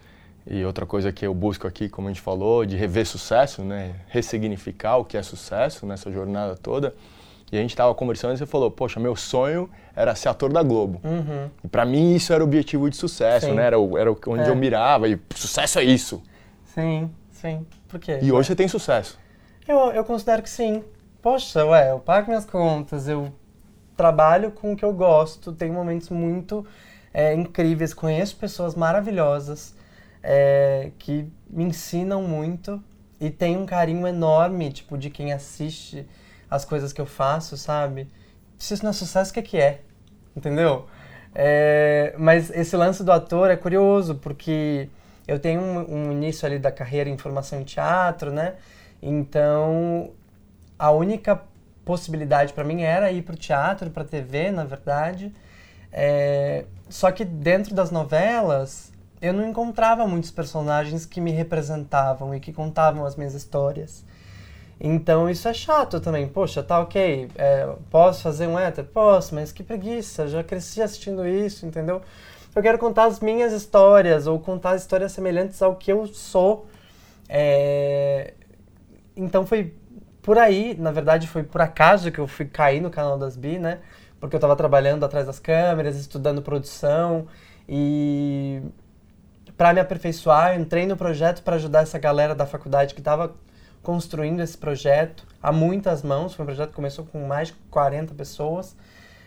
[0.47, 3.95] E outra coisa que eu busco aqui, como a gente falou, de rever sucesso, né?
[4.09, 6.95] Ressignificar o que é sucesso nessa jornada toda.
[7.51, 10.63] E a gente estava conversando e você falou, poxa, meu sonho era ser ator da
[10.63, 11.01] Globo.
[11.03, 11.49] Uhum.
[11.63, 13.53] E para mim isso era o objetivo de sucesso, Sim.
[13.55, 13.65] né?
[13.65, 14.51] Era, o- era onde É.
[14.51, 16.23] eu mirava e sucesso é isso.
[16.75, 17.11] Sim,
[17.45, 17.67] sim.
[17.89, 18.19] Por quê?
[18.23, 19.19] E hoje você tem sucesso.
[19.69, 20.83] Eu, eu considero que sim.
[21.21, 23.33] Poxa, ué, eu pago minhas contas, eu
[23.97, 26.67] trabalho com o que eu gosto, tenho momentos muito
[27.13, 29.75] é, incríveis, conheço pessoas maravilhosas
[30.23, 32.83] é, que me ensinam muito
[33.21, 36.07] e tenho um carinho enorme, tipo, de quem assiste
[36.51, 38.09] as coisas que eu faço, sabe?
[38.59, 39.81] se isso não é sucesso, o que, que é?
[40.37, 40.87] Entendeu?
[41.35, 44.89] É, mas esse lance do ator é curioso, porque
[45.27, 48.55] eu tenho um, um início ali da carreira em formação em teatro, né?
[49.03, 50.11] Então,
[50.79, 51.43] a única
[51.85, 55.33] possibilidade para mim era ir para o teatro, para TV, na verdade.
[55.93, 62.41] É, só que dentro das novelas, eu não encontrava muitos personagens que me representavam e
[62.41, 64.05] que contavam as minhas histórias.
[64.81, 66.29] Então isso é chato também.
[66.29, 68.87] Poxa, tá ok, é, posso fazer um hétero?
[68.89, 72.03] Posso, mas que preguiça, já cresci assistindo isso, entendeu?
[72.55, 76.69] Eu quero contar as minhas histórias ou contar histórias semelhantes ao que eu sou.
[77.29, 78.35] É...
[79.17, 79.75] Então foi
[80.23, 83.59] por aí, na verdade foi por acaso que eu fui cair no canal das Bi,
[83.59, 83.81] né?
[84.21, 87.27] Porque eu estava trabalhando atrás das câmeras, estudando produção
[87.69, 88.63] e
[89.57, 93.35] para me aperfeiçoar, entrei no projeto para ajudar essa galera da faculdade que estava
[93.83, 96.35] construindo esse projeto a muitas mãos.
[96.35, 98.77] Foi um projeto que começou com mais de 40 pessoas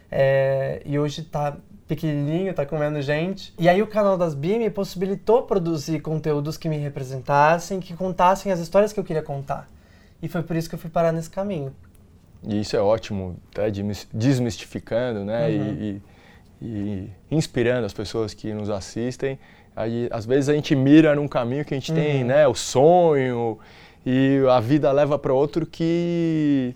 [0.10, 3.54] é, e hoje está pequenininho, está comendo gente.
[3.58, 8.52] E aí o canal das BIM me possibilitou produzir conteúdos que me representassem, que contassem
[8.52, 9.68] as histórias que eu queria contar.
[10.22, 11.74] E foi por isso que eu fui parar nesse caminho.
[12.44, 13.64] E isso é ótimo, tá
[14.14, 15.48] desmistificando, né?
[15.48, 15.54] Uhum.
[15.54, 16.02] E,
[16.62, 19.40] e, e, inspirando as pessoas que nos assistem.
[19.76, 21.98] Aí, às vezes a gente mira num caminho que a gente uhum.
[21.98, 22.48] tem, né?
[22.48, 23.58] O sonho
[24.06, 26.76] e a vida leva para outro que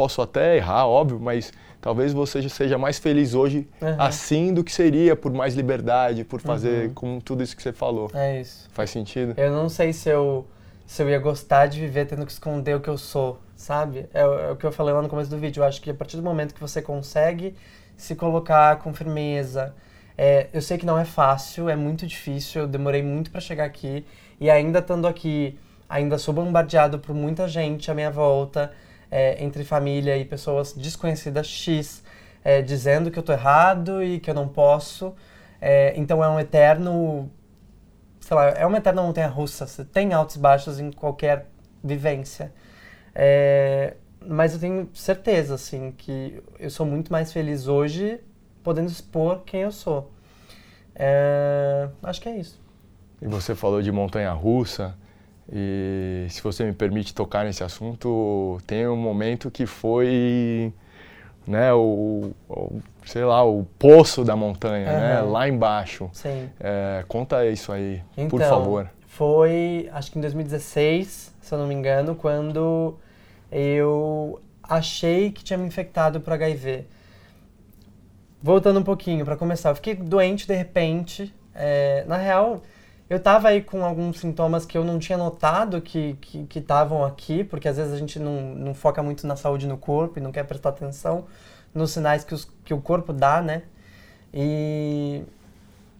[0.00, 3.96] posso até errar, óbvio, mas talvez você seja mais feliz hoje uhum.
[3.98, 6.94] assim do que seria por mais liberdade, por fazer uhum.
[6.94, 8.10] com tudo isso que você falou.
[8.14, 8.66] É isso.
[8.72, 9.34] Faz sentido?
[9.36, 10.46] Eu não sei se eu
[10.86, 14.06] se eu ia gostar de viver tendo que esconder o que eu sou, sabe?
[14.14, 15.60] É, é o que eu falei lá no começo do vídeo.
[15.60, 17.54] Eu acho que a partir do momento que você consegue
[17.94, 19.74] se colocar com firmeza,
[20.16, 22.62] é, eu sei que não é fácil, é muito difícil.
[22.62, 24.06] Eu demorei muito para chegar aqui
[24.40, 25.58] e ainda estando aqui
[25.90, 28.72] ainda sou bombardeado por muita gente à minha volta,
[29.10, 32.02] é, entre família e pessoas desconhecidas X,
[32.44, 35.14] é, dizendo que eu tô errado e que eu não posso.
[35.60, 37.30] É, então é um eterno,
[38.20, 39.66] sei lá, é uma eterna montanha russa.
[39.66, 41.46] Você tem altos e baixos em qualquer
[41.82, 42.52] vivência.
[43.14, 43.94] É,
[44.26, 48.20] mas eu tenho certeza, assim, que eu sou muito mais feliz hoje
[48.62, 50.10] podendo expor quem eu sou.
[50.94, 52.60] É, acho que é isso.
[53.20, 54.94] E você falou de montanha russa.
[55.52, 60.72] E se você me permite tocar nesse assunto, tem um momento que foi,
[61.46, 65.00] né, o, o sei lá, o poço da montanha, uhum.
[65.00, 66.08] né, lá embaixo.
[66.12, 66.48] Sim.
[66.60, 68.90] É, conta isso aí, então, por favor.
[69.06, 72.96] Foi, acho que em 2016, se eu não me engano, quando
[73.50, 76.86] eu achei que tinha me infectado por HIV.
[78.40, 81.34] Voltando um pouquinho, para começar, eu fiquei doente de repente.
[81.52, 82.62] É, na real,
[83.10, 86.16] eu tava aí com alguns sintomas que eu não tinha notado que
[86.54, 90.20] estavam aqui, porque às vezes a gente não, não foca muito na saúde no corpo
[90.20, 91.26] e não quer prestar atenção
[91.74, 93.62] nos sinais que, os, que o corpo dá, né?
[94.32, 95.24] E,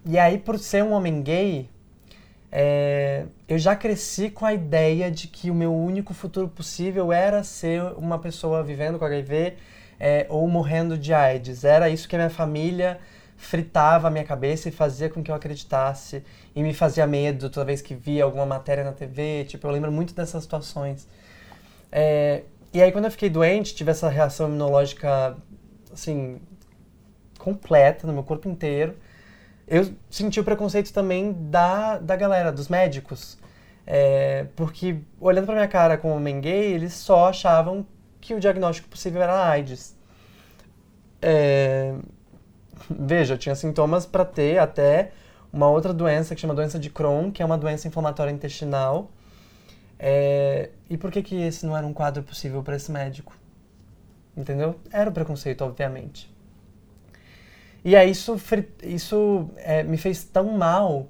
[0.07, 1.69] e aí, por ser um homem gay,
[2.53, 7.43] é, eu já cresci com a ideia de que o meu único futuro possível era
[7.43, 9.55] ser uma pessoa vivendo com HIV
[9.99, 11.65] é, ou morrendo de AIDS.
[11.65, 13.01] Era isso que a minha família
[13.41, 16.23] fritava a minha cabeça e fazia com que eu acreditasse
[16.55, 19.45] e me fazia medo toda vez que via alguma matéria na TV.
[19.49, 21.09] Tipo, eu lembro muito dessas situações.
[21.91, 25.37] É, e aí, quando eu fiquei doente, tive essa reação imunológica,
[25.93, 26.39] assim,
[27.39, 28.95] completa no meu corpo inteiro.
[29.67, 33.39] Eu senti o preconceito também da, da galera, dos médicos.
[33.87, 37.87] É, porque, olhando pra minha cara como homem gay, eles só achavam
[38.21, 39.97] que o diagnóstico possível era AIDS.
[41.23, 41.95] É,
[42.89, 45.13] veja, tinha sintomas para ter até
[45.53, 49.11] uma outra doença que chama doença de Crohn, que é uma doença inflamatória intestinal.
[49.99, 53.37] É, e por que que esse não era um quadro possível para esse médico?
[54.37, 54.77] Entendeu?
[54.91, 56.33] Era o preconceito, obviamente.
[57.85, 58.41] E aí isso,
[58.83, 61.09] isso é, me fez tão mal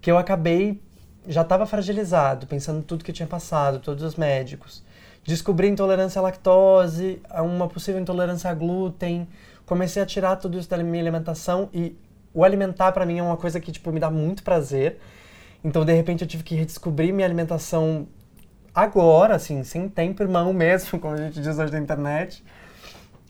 [0.00, 0.80] que eu acabei,
[1.26, 4.82] já estava fragilizado, pensando tudo que tinha passado, todos os médicos.
[5.24, 9.28] Descobri intolerância à lactose, uma possível intolerância a glúten,
[9.70, 11.96] comecei a tirar tudo isso da minha alimentação e
[12.34, 14.98] o alimentar para mim é uma coisa que tipo me dá muito prazer.
[15.62, 18.08] Então, de repente, eu tive que redescobrir minha alimentação
[18.74, 22.42] agora, assim, sem tempo irmão mesmo, como a gente diz hoje na internet.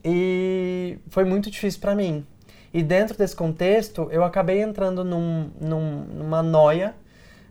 [0.02, 2.26] E foi muito difícil para mim.
[2.72, 6.94] E dentro desse contexto, eu acabei entrando num, num, numa noia,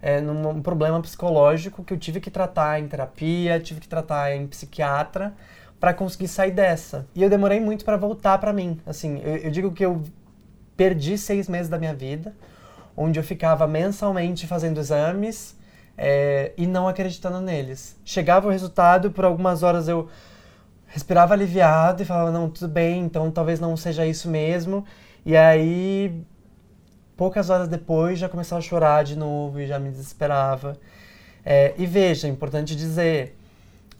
[0.01, 4.47] é, num problema psicológico que eu tive que tratar em terapia, tive que tratar em
[4.47, 5.35] psiquiatra,
[5.79, 7.07] para conseguir sair dessa.
[7.15, 8.79] E eu demorei muito para voltar para mim.
[8.85, 10.03] Assim, eu, eu, digo que eu
[10.75, 12.35] perdi seis meses da minha vida,
[12.95, 15.55] onde eu ficava mensalmente fazendo exames
[15.97, 17.97] é, e não acreditando neles.
[18.03, 20.09] Chegava o resultado, por algumas horas eu
[20.87, 24.85] respirava aliviado e falava, não, tudo bem, então talvez não seja isso mesmo.
[25.25, 26.23] E aí,
[27.15, 30.77] poucas horas depois, já começava a chorar de novo e já me desesperava.
[31.45, 33.38] É, e veja, é importante dizer,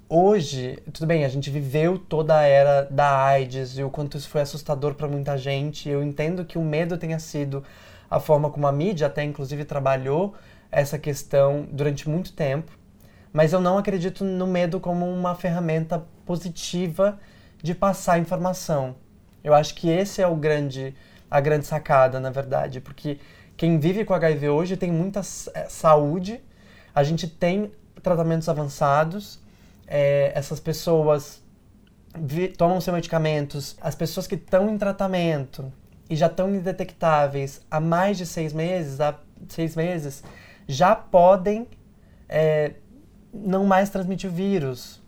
[0.10, 4.28] hoje, tudo bem, a gente viveu toda a era da AIDS e o quanto isso
[4.28, 5.88] foi assustador para muita gente.
[5.88, 7.64] Eu entendo que o medo tenha sido
[8.10, 10.34] a forma como a mídia até inclusive trabalhou
[10.72, 12.72] essa questão durante muito tempo,
[13.32, 17.20] mas eu não acredito no medo como uma ferramenta positiva
[17.62, 18.96] de passar informação.
[19.44, 20.96] Eu acho que esse é o grande
[21.30, 23.20] a grande sacada, na verdade, porque
[23.56, 26.42] quem vive com HIV hoje tem muita eh, saúde,
[26.94, 29.40] a gente tem tratamentos avançados,
[29.90, 31.44] é, essas pessoas
[32.58, 35.74] tomam seus medicamentos, as pessoas que estão em tratamento
[36.10, 40.24] e já estão indetectáveis há mais de seis meses, há seis meses,
[40.68, 41.68] já podem
[42.28, 42.74] é,
[43.34, 45.02] não mais transmitir o vírus.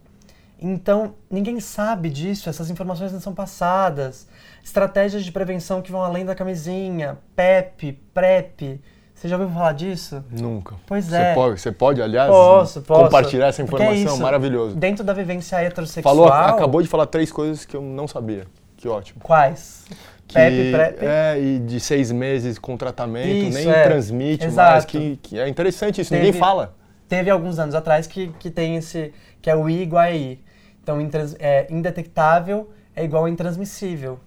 [0.59, 4.27] Então, ninguém sabe disso, essas informações não são passadas.
[4.63, 8.79] Estratégias de prevenção que vão além da camisinha, PEP, PrEP,
[9.21, 10.23] você já ouviu falar disso?
[10.31, 10.73] Nunca.
[10.87, 11.35] Pois você é.
[11.35, 13.03] Pode, você pode, aliás, posso, posso.
[13.03, 14.15] compartilhar essa é informação?
[14.15, 14.75] É Maravilhoso.
[14.75, 16.15] Dentro da vivência heterossexual...
[16.15, 18.47] Falou, acabou de falar três coisas que eu não sabia.
[18.75, 19.21] Que ótimo.
[19.21, 19.85] Quais?
[20.27, 21.03] Que, PEP, PrEP?
[21.03, 23.83] É, e de seis meses com tratamento, isso, nem é.
[23.83, 24.71] transmite Exato.
[24.71, 24.85] mais.
[24.85, 26.73] Que, que é interessante isso, Teve, ninguém fala.
[27.07, 29.13] Teve alguns anos atrás que, que tem esse...
[29.39, 30.39] Que é o I igual a I.
[30.81, 30.97] Então,
[31.37, 34.19] é, indetectável é igual a intransmissível.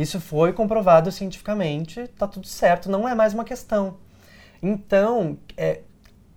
[0.00, 3.98] Isso foi comprovado cientificamente, tá tudo certo, não é mais uma questão.
[4.62, 5.82] Então, é,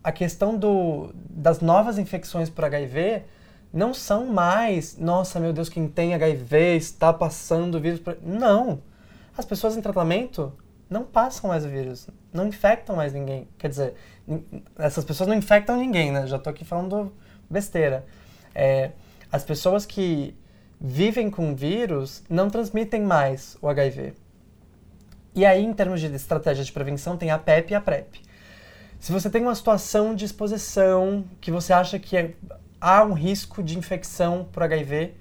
[0.04, 3.24] a questão do, das novas infecções por HIV
[3.72, 8.02] não são mais, nossa, meu Deus, quem tem HIV está passando o vírus.
[8.02, 8.18] Por...
[8.22, 8.82] Não.
[9.38, 10.52] As pessoas em tratamento
[10.90, 13.48] não passam mais o vírus, não infectam mais ninguém.
[13.58, 13.94] Quer dizer,
[14.78, 16.28] essas pessoas não infectam ninguém, né?
[16.28, 17.14] Já estou aqui falando
[17.50, 18.06] besteira.
[18.54, 18.92] É,
[19.32, 20.36] as pessoas que
[20.86, 24.14] vivem com vírus não transmitem mais o HIV.
[25.34, 28.22] E aí, em termos de estratégia de prevenção, tem a PEP e a PrEP.
[29.00, 32.34] Se você tem uma situação de exposição que você acha que é,
[32.82, 35.14] há um risco de infecção por HIV,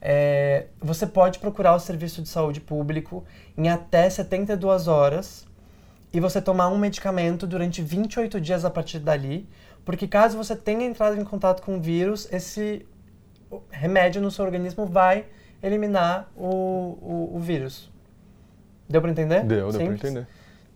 [0.00, 3.24] é, você pode procurar o serviço de saúde público
[3.56, 5.46] em até 72 horas
[6.12, 9.48] e você tomar um medicamento durante 28 dias a partir dali,
[9.84, 12.86] porque caso você tenha entrado em contato com o vírus, esse
[13.70, 15.24] remédio no seu organismo vai
[15.62, 17.90] eliminar o, o, o vírus.
[18.88, 19.42] Deu para entender?
[19.44, 20.26] Deu, deu para entender.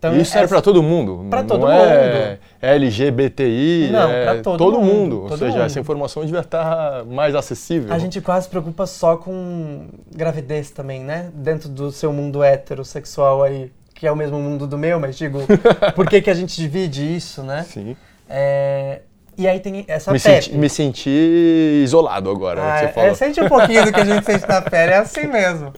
[0.02, 1.28] Então, isso serve para todo mundo.
[1.30, 1.88] Para todo não mundo.
[1.88, 4.92] É LGBTI, Não, é todo, todo mundo.
[4.92, 5.22] mundo.
[5.22, 5.62] Ou todo seja, mundo.
[5.62, 7.94] essa informação devia estar mais acessível.
[7.94, 11.30] A gente quase se preocupa só com gravidez também, né?
[11.32, 15.38] Dentro do seu mundo heterossexual aí, que é o mesmo mundo do meu, mas digo,
[15.94, 17.62] por que, que a gente divide isso, né?
[17.62, 17.96] Sim.
[18.28, 19.02] É,
[19.36, 20.44] e aí tem essa me PEP.
[20.44, 23.14] Senti, me senti isolado agora, Ah, que você é, falou.
[23.14, 25.72] sente um pouquinho do que a gente sente na pele, é assim mesmo.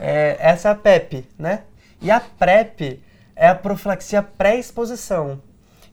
[0.00, 1.62] É, essa é a PEP, né?
[2.00, 3.00] E a PrEP
[3.34, 5.40] é a profilaxia pré-exposição.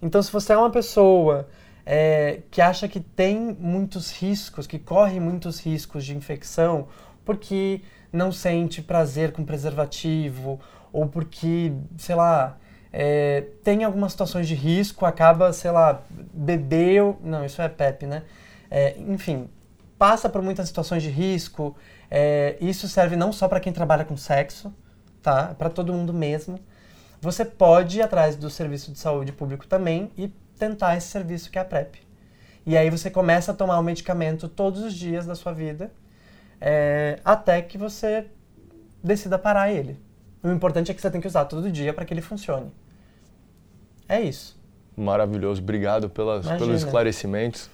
[0.01, 1.47] Então, se você é uma pessoa
[1.85, 6.87] é, que acha que tem muitos riscos, que corre muitos riscos de infecção,
[7.23, 7.81] porque
[8.11, 10.59] não sente prazer com preservativo,
[10.93, 12.57] ou porque, sei lá,
[12.97, 16.01] é, tem algumas situações de risco, acaba, sei lá,
[16.33, 17.19] bebeu.
[17.21, 18.23] Não, isso é PEP, né?
[18.71, 19.49] É, enfim,
[19.97, 21.75] passa por muitas situações de risco.
[22.09, 24.73] É, isso serve não só para quem trabalha com sexo,
[25.21, 25.53] tá?
[25.57, 26.57] Para todo mundo mesmo.
[27.19, 31.57] Você pode ir atrás do serviço de saúde público também e tentar esse serviço que
[31.57, 31.97] é a PrEP.
[32.65, 35.91] E aí você começa a tomar o medicamento todos os dias da sua vida,
[36.61, 38.27] é, até que você
[39.03, 39.99] decida parar ele.
[40.41, 42.71] O importante é que você tem que usar todo dia para que ele funcione.
[44.07, 44.57] É isso.
[44.95, 46.65] Maravilhoso, obrigado pelas, Imagina.
[46.65, 47.69] pelos esclarecimentos.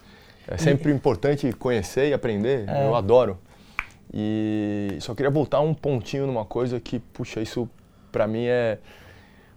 [0.47, 2.85] É sempre importante conhecer e aprender, É.
[2.87, 3.37] eu adoro.
[4.13, 7.69] E só queria voltar um pontinho numa coisa que, puxa, isso
[8.11, 8.77] pra mim é.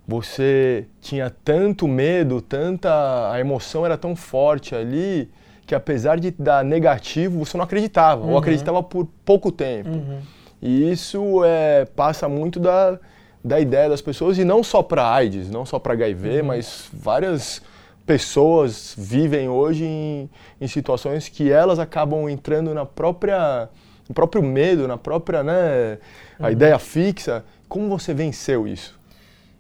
[0.06, 3.32] Você tinha tanto medo, tanta.
[3.32, 5.30] A emoção era tão forte ali,
[5.66, 8.36] que apesar de dar negativo, você não acreditava, ou Uhum.
[8.38, 9.88] acreditava por pouco tempo.
[9.88, 10.20] Uhum.
[10.60, 12.98] E isso é, passa muito da,
[13.44, 16.46] da ideia das pessoas, e não só para AIDS, não só para HIV, Uhum.
[16.46, 17.60] mas várias
[18.06, 20.30] pessoas vivem hoje em,
[20.60, 23.68] em situações que elas acabam entrando na própria,
[24.08, 25.98] no próprio medo, na própria, né,
[26.38, 26.50] a Uhum.
[26.50, 27.44] ideia fixa.
[27.68, 28.98] Como você venceu isso?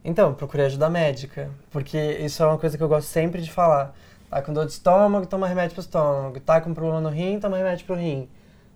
[0.04, 3.94] Então, procurei ajuda médica, porque isso é uma coisa que eu gosto sempre de falar.
[4.30, 6.40] Tá com dor de estômago, toma remédio pro estômago.
[6.40, 8.28] Tá com problema no rim, toma remédio pro rim.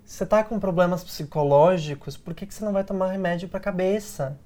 [0.05, 3.61] Se você tá com problemas psicológicos, por que, que você não vai tomar remédio pra
[3.61, 4.39] cabeça?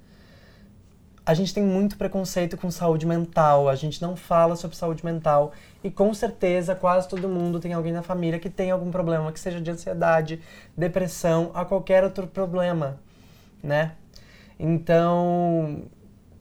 [1.25, 5.53] A gente tem muito preconceito com saúde mental, a gente não fala sobre saúde mental
[5.83, 9.39] e com certeza quase todo mundo tem alguém na família que tem algum problema, que
[9.39, 10.41] seja de ansiedade,
[10.75, 12.99] depressão, a qualquer outro problema,
[13.61, 13.93] né?
[14.59, 15.83] Então,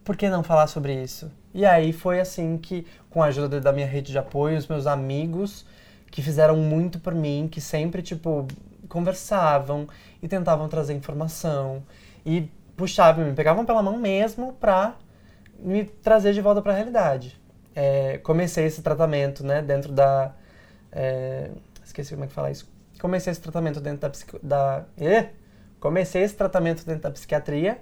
[0.04, 1.30] por que não falar sobre isso?
[1.54, 4.86] E aí foi assim que, com a ajuda da minha rede de apoio, os meus
[4.86, 5.64] amigos,
[6.10, 8.46] que fizeram muito por mim, que sempre, tipo,
[8.88, 9.86] conversavam
[10.22, 11.82] e tentavam trazer informação
[12.24, 14.96] e puxavam, me pegavam pela mão mesmo pra
[15.58, 17.40] me trazer de volta para a realidade.
[17.74, 20.34] É, comecei esse tratamento, né, dentro da...
[20.90, 21.50] É,
[21.84, 22.70] esqueci como é que fala isso.
[23.00, 24.12] Comecei esse tratamento dentro da...
[24.42, 25.30] da eh,
[25.80, 27.78] comecei esse tratamento dentro da psiquiatria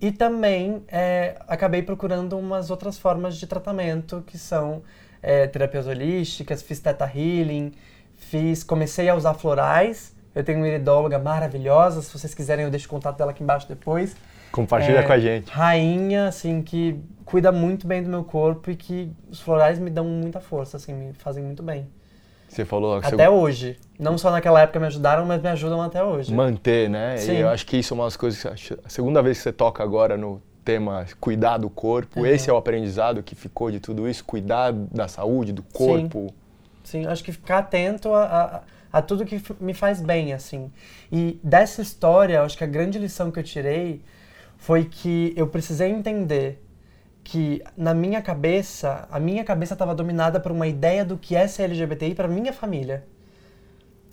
[0.00, 4.82] e também é, acabei procurando umas outras formas de tratamento, que são
[5.20, 7.72] é, terapias holísticas, fiz Theta Healing,
[8.14, 10.14] fiz, comecei a usar florais.
[10.34, 13.68] Eu tenho uma iridóloga maravilhosa, se vocês quiserem eu deixo o contato dela aqui embaixo
[13.68, 14.16] depois.
[14.52, 15.50] Compartilha é, com a gente.
[15.50, 20.04] Rainha, assim, que cuida muito bem do meu corpo e que os florais me dão
[20.04, 21.86] muita força, assim, me fazem muito bem.
[22.48, 22.96] Você falou...
[22.96, 23.28] Até você...
[23.28, 23.78] hoje.
[23.98, 26.32] Não só naquela época me ajudaram, mas me ajudam até hoje.
[26.32, 27.18] Manter, né?
[27.18, 27.32] Sim.
[27.32, 28.46] E eu acho que isso é uma das coisas...
[28.84, 32.26] A segunda vez que você toca agora no tema cuidar do corpo, Uhum.
[32.26, 36.32] esse é o aprendizado que ficou de tudo isso, cuidar da saúde, do corpo.
[36.84, 38.60] Sim, acho que ficar atento a, a,
[38.98, 40.72] a tudo que me faz bem, assim.
[41.10, 44.02] E dessa história, acho que a grande lição que eu tirei
[44.56, 46.60] foi que eu precisei entender
[47.22, 51.46] que na minha cabeça, a minha cabeça estava dominada por uma ideia do que é
[51.46, 53.04] ser LGBTI para minha família.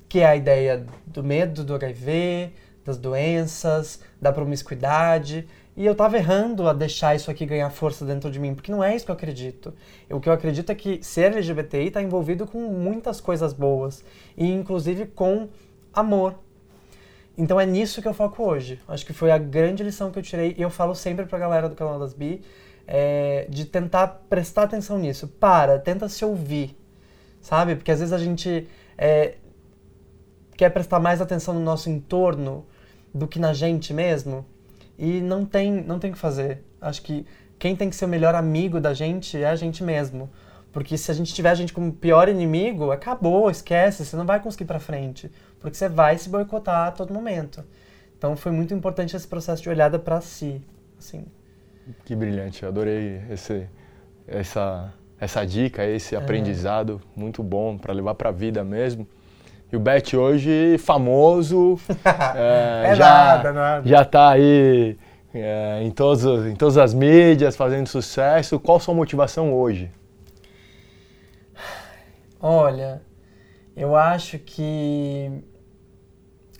[0.08, 2.52] Que é a ideia do medo do HIV,
[2.86, 5.48] das doenças, da promiscuidade.
[5.78, 8.82] E eu tava errando a deixar isso aqui ganhar força dentro de mim, porque não
[8.82, 9.73] é isso que eu acredito.
[10.09, 14.03] O que eu acredito é que ser LGBTI está envolvido com muitas coisas boas,
[14.38, 15.49] e inclusive com
[15.93, 16.36] amor.
[17.38, 18.80] Então é nisso que eu foco hoje.
[18.88, 21.67] Acho que foi a grande lição que eu tirei, e eu falo sempre pra galera
[21.67, 22.41] do canal das Bi,
[22.88, 25.28] é, de tentar prestar atenção nisso.
[25.28, 26.73] Para, tenta se ouvir,
[27.41, 27.76] sabe?
[27.76, 28.65] Porque às vezes a gente
[28.97, 29.36] é,
[30.55, 32.65] quer prestar mais atenção no nosso entorno
[33.13, 34.45] do que na gente mesmo.
[34.98, 36.64] E não tem, não tem o que fazer.
[36.80, 37.26] Acho que
[37.58, 40.30] quem tem que ser o melhor amigo da gente é a gente mesmo.
[40.72, 44.41] Porque se a gente tiver a gente como pior inimigo, acabou, esquece, você não vai
[44.41, 45.32] conseguir ir pra frente.
[45.60, 47.64] Porque você vai se boicotar a todo momento.
[48.18, 50.62] Então foi muito importante esse processo de olhada pra si,
[51.00, 51.26] assim.
[52.04, 53.70] Que brilhante, adorei esse,
[54.28, 59.08] essa, essa dica, esse aprendizado muito bom para levar para a vida mesmo.
[59.76, 61.78] E o Bet hoje famoso,
[62.34, 63.88] é, É já, nada, nada.
[63.89, 64.97] já tá aí
[65.34, 68.57] é, em, todos, os- em todas as mídias, fazendo sucesso.
[68.57, 69.91] Qual sua motivação hoje?
[72.39, 73.01] Olha,
[73.76, 75.30] eu acho que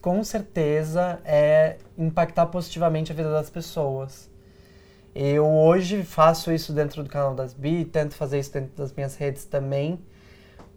[0.02, 4.30] com certeza é impactar positivamente a vida das pessoas.
[5.16, 9.16] Eu hoje faço isso dentro do canal das Bi, tento fazer isso dentro das minhas
[9.16, 10.00] redes também,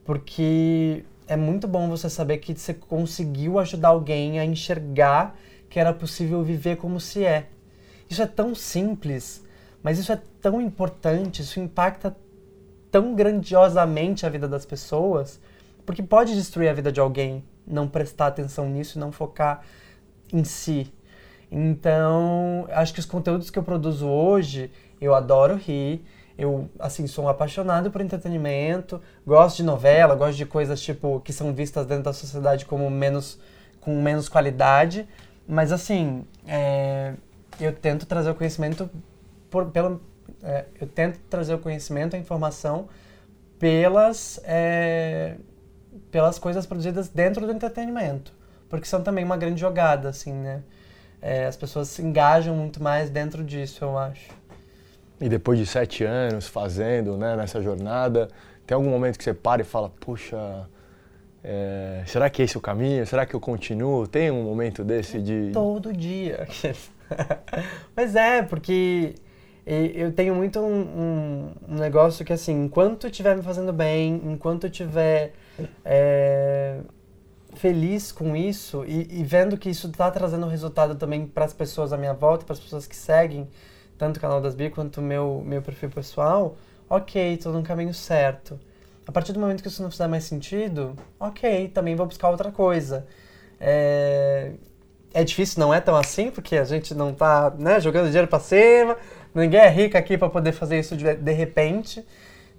[0.04, 5.92] porque é muito bom você saber que você conseguiu ajudar alguém a enxergar que era
[5.92, 7.48] possível viver como se é.
[8.08, 9.44] Isso é tão simples,
[9.82, 12.16] mas isso é tão importante, isso impacta
[12.90, 15.38] tão grandiosamente a vida das pessoas,
[15.84, 19.62] porque pode destruir a vida de alguém não prestar atenção nisso e não focar
[20.32, 20.90] em si.
[21.50, 26.02] Então, acho que os conteúdos que eu produzo hoje, eu adoro rir,
[26.38, 31.32] eu, assim, sou um apaixonado por entretenimento, gosto de novela, gosto de coisas, tipo, que
[31.32, 33.40] são vistas dentro da sociedade como menos,
[33.80, 35.08] com menos qualidade,
[35.48, 37.14] mas, assim, é,
[37.58, 38.88] eu tento trazer o conhecimento
[39.50, 39.72] por,
[40.44, 42.88] é, eu tento trazer o conhecimento, a informação
[43.58, 45.34] pelas, é,
[46.12, 48.32] pelas coisas produzidas dentro do entretenimento,
[48.68, 50.62] porque são também uma grande jogada, assim, né?
[51.20, 54.37] É, as pessoas se engajam muito mais dentro disso, eu acho.
[55.20, 58.28] E depois de sete anos fazendo né, nessa jornada,
[58.66, 60.68] tem algum momento que você para e fala, puxa,
[61.42, 63.06] é, será que esse é o caminho?
[63.06, 64.06] Será que eu continuo?
[64.06, 65.50] Tem um momento desse de...
[65.52, 66.46] Todo dia.
[67.96, 69.14] Mas é, porque
[69.66, 74.70] eu tenho muito um, um- negócio que, assim, enquanto estiver me fazendo bem, enquanto eu
[74.70, 75.32] estiver
[75.84, 76.78] é,
[77.54, 81.92] feliz com isso e, e vendo que isso está trazendo resultado também para as pessoas
[81.92, 83.48] à minha volta, para as pessoas que seguem
[83.98, 86.56] tanto o canal das Bi quanto o meu, meu perfil pessoal,
[86.88, 88.58] ok, estou no caminho certo.
[89.06, 92.52] A partir do momento que isso não fizer mais sentido, ok, também vou buscar outra
[92.52, 93.06] coisa.
[93.60, 94.52] É,
[95.12, 98.38] é difícil, não é tão assim, porque a gente não tá né, jogando dinheiro para
[98.38, 98.96] cima,
[99.34, 102.04] ninguém é rico aqui para poder fazer isso de, de repente.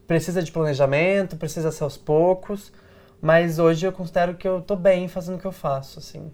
[0.08, 2.74] Precisa de planejamento, precisa ser aos poucos,
[3.22, 6.32] mas hoje eu considero que eu tô bem fazendo o que eu faço, assim.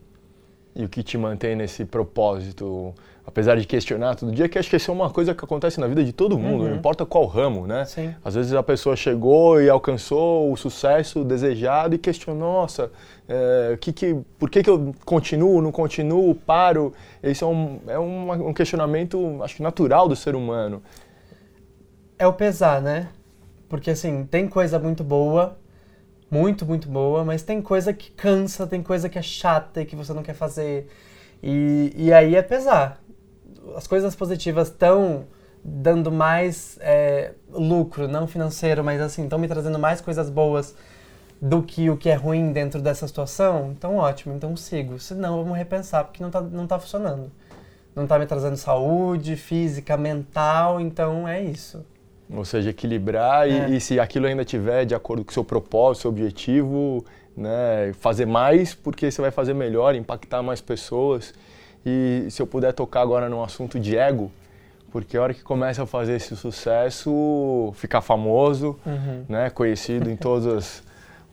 [0.74, 2.94] E o que te mantém nesse propósito?
[3.26, 5.88] Apesar de questionar todo dia, que acho que isso é uma coisa que acontece na
[5.88, 6.70] vida de todo mundo, uhum.
[6.70, 7.86] não importa qual ramo, né?
[7.86, 8.14] Sim.
[8.24, 12.92] Às vezes a pessoa chegou e alcançou o sucesso desejado e questionou, nossa,
[13.28, 16.94] é, que que, por que, que eu continuo, não continuo, paro?
[17.24, 20.84] Esse é, um, é um, um questionamento, acho que natural do ser humano.
[22.20, 23.10] É o pesar, né?
[23.68, 25.58] Porque assim, tem coisa muito boa,
[26.30, 29.96] muito, muito boa, mas tem coisa que cansa, tem coisa que é chata e que
[29.96, 30.88] você não quer fazer.
[31.42, 33.04] E, e aí é pesar
[33.76, 35.26] as coisas positivas estão
[35.64, 40.76] dando mais é, lucro, não financeiro, mas assim, estão me trazendo mais coisas boas
[41.42, 45.00] do que o que é ruim dentro dessa situação, então ótimo, então sigo.
[45.00, 47.32] Se não, vamos repensar, porque não está não tá funcionando.
[47.96, 51.86] Não está me trazendo saúde física, mental, então é isso.
[52.30, 53.70] Ou seja, equilibrar é.
[53.70, 57.06] e, e, se aquilo ainda tiver de acordo com o seu propósito, seu objetivo,
[57.38, 61.34] né, fazer mais, porque você vai fazer melhor, impactar mais pessoas.
[61.86, 64.32] E se eu puder tocar agora no assunto de ego,
[64.92, 69.26] porque a hora que começa a fazer esse sucesso, ficar famoso, uhum.
[69.28, 70.82] né, conhecido em todos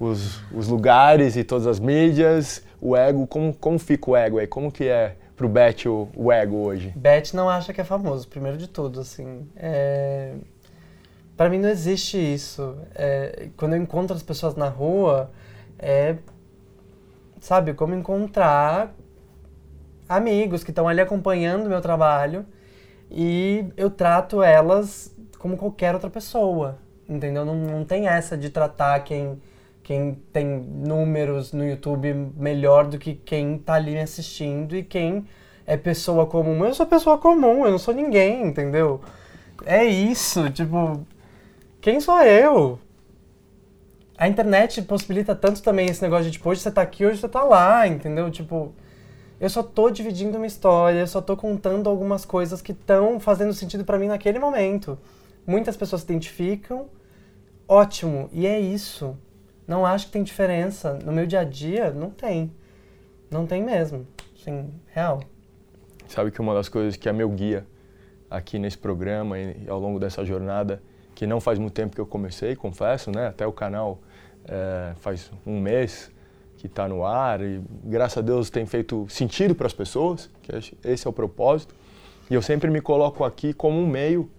[0.00, 4.48] os, os, lugares e todas as mídias, o ego, como, como fica o ego aí?
[4.48, 6.92] Como que é pro Bet o, o ego hoje?
[6.96, 9.46] Bet não acha que é famoso, primeiro de tudo, assim.
[9.56, 10.34] É...
[11.36, 12.76] Para mim não existe isso.
[12.94, 13.48] É...
[13.56, 15.30] Quando eu encontro as pessoas na rua,
[15.78, 16.16] é...
[17.40, 18.92] Sabe, como encontrar
[20.16, 22.44] amigos que estão ali acompanhando o meu trabalho
[23.10, 27.44] e eu trato elas como qualquer outra pessoa, entendeu?
[27.44, 29.40] Não, não tem essa de tratar quem,
[29.82, 35.26] quem tem números no YouTube melhor do que quem tá ali me assistindo e quem
[35.66, 36.64] é pessoa comum.
[36.64, 39.00] Eu sou pessoa comum, eu não sou ninguém, entendeu?
[39.64, 41.04] É isso, tipo,
[41.80, 42.78] quem sou eu?
[44.16, 47.28] A internet possibilita tanto também esse negócio de tipo, hoje você tá aqui, hoje você
[47.28, 48.30] tá lá, entendeu?
[48.30, 48.72] Tipo,
[49.42, 53.52] eu só tô dividindo uma história, eu só tô contando algumas coisas que estão fazendo
[53.52, 54.96] sentido para mim naquele momento.
[55.44, 56.86] Muitas pessoas se identificam,
[57.66, 59.18] ótimo, e é isso.
[59.66, 60.94] Não acho que tem diferença.
[61.04, 62.52] No meu dia a dia, não tem.
[63.28, 64.06] Não tem mesmo.
[64.44, 65.24] Sim, real.
[66.06, 67.66] Sabe que uma das coisas que é meu guia
[68.30, 70.80] aqui nesse programa e ao longo dessa jornada,
[71.16, 73.26] que não faz muito tempo que eu comecei, confesso, né?
[73.26, 73.98] Até o canal
[74.44, 76.12] é, faz um mês,
[76.62, 80.52] que está no ar e graças a Deus tem feito sentido para as pessoas, que
[80.84, 81.74] esse é o propósito.
[82.30, 84.30] E eu sempre me coloco aqui como um meio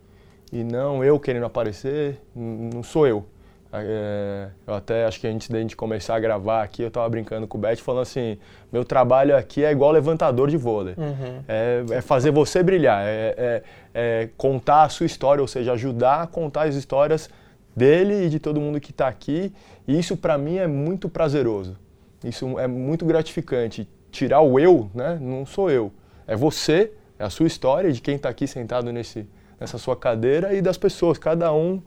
[0.50, 3.26] e não eu querendo aparecer, não sou eu.
[3.74, 7.46] É, eu até acho que antes da gente começar a gravar aqui, eu estava brincando
[7.46, 8.38] com o Beth falando assim,
[8.72, 10.96] meu trabalho aqui é igual levantador de vôlei.
[10.98, 11.44] Uhum.
[11.46, 13.64] É, é, fazer você brilhar, é, é,
[13.94, 17.30] é, contar a sua história, ou seja, ajudar a contar as histórias
[17.76, 19.52] dele e de todo mundo que está aqui.
[19.86, 21.83] E isso para mim é muito prazeroso.
[22.24, 23.88] Isso é muito gratificante.
[24.12, 25.18] Tirar o eu, né?
[25.22, 25.92] Não sou eu.
[26.28, 29.28] É você, é a sua história, de quem está aqui sentado nesse,
[29.60, 31.82] nessa sua cadeira e das pessoas, cada um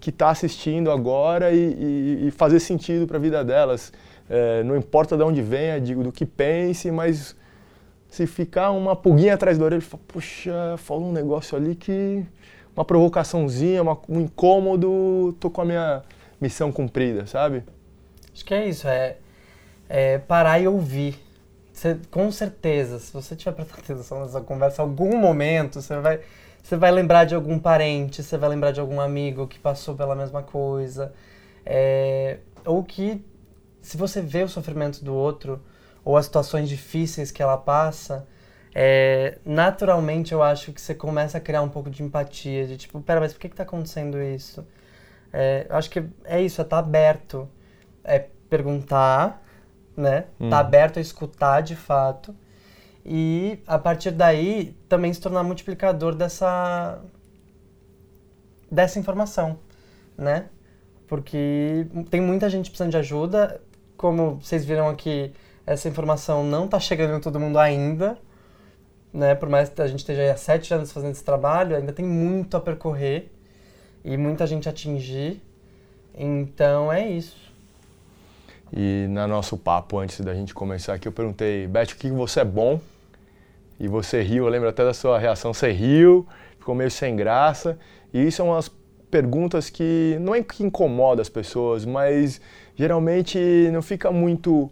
[0.00, 3.92] que está assistindo agora e, e, e, fazer sentido para a vida delas.
[4.28, 7.36] É, não importa de onde venha, digo, do que pense, mas
[8.08, 12.24] se ficar uma pulguinha atrás da orelha, fala, puxa, falou um negócio ali que.
[12.74, 16.02] uma provocaçãozinha, uma, um incômodo, tô com a minha
[16.40, 17.62] missão cumprida, sabe?
[18.34, 19.16] Acho que é isso, é
[19.92, 21.22] é, parar e ouvir.
[21.70, 26.20] Você, com certeza, se você tiver prestando atenção nessa conversa, algum momento você vai,
[26.62, 30.16] você vai lembrar de algum parente, você vai lembrar de algum amigo que passou pela
[30.16, 31.12] mesma coisa.
[31.66, 33.22] É, ou que,
[33.82, 35.60] se você vê o sofrimento do outro,
[36.02, 38.26] ou as situações difíceis que ela passa,
[38.74, 42.98] é, naturalmente eu acho que você começa a criar um pouco de empatia, de tipo,
[43.02, 44.66] pera, mas por que está acontecendo isso?
[45.30, 47.46] É, eu acho que é isso, é estar tá aberto,
[48.02, 49.41] é perguntar,
[49.96, 50.26] né?
[50.40, 50.50] Hum.
[50.50, 52.34] Tá aberto a escutar de fato.
[53.04, 57.00] E a partir daí também se tornar multiplicador dessa
[58.70, 59.58] dessa informação,
[60.16, 60.46] né?
[61.06, 63.60] Porque tem muita gente precisando de ajuda,
[63.98, 65.32] como vocês viram aqui,
[65.66, 68.16] essa informação não está chegando em todo mundo ainda,
[69.12, 69.34] né?
[69.34, 72.56] Por mais que a gente esteja há sete anos fazendo esse trabalho, ainda tem muito
[72.56, 73.30] a percorrer
[74.02, 75.42] e muita gente a atingir.
[76.14, 77.51] Então é isso.
[78.74, 82.40] E no nosso papo antes da gente começar aqui, eu perguntei, Beth, o que você
[82.40, 82.80] é bom?
[83.78, 86.26] E você riu, eu lembro até da sua reação, você riu,
[86.58, 87.78] ficou meio sem graça.
[88.14, 88.70] E isso é umas
[89.10, 92.40] perguntas que não é que incomoda as pessoas, mas
[92.74, 93.38] geralmente
[93.70, 94.70] não fica muito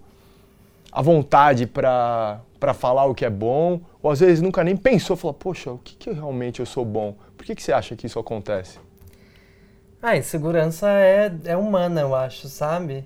[0.90, 2.40] à vontade para
[2.74, 5.94] falar o que é bom, ou às vezes nunca nem pensou, falou, poxa, o que,
[5.94, 7.14] que realmente eu sou bom?
[7.36, 8.78] Por que, que você acha que isso acontece?
[10.00, 13.04] Ah, insegurança é, é humana, eu acho, sabe?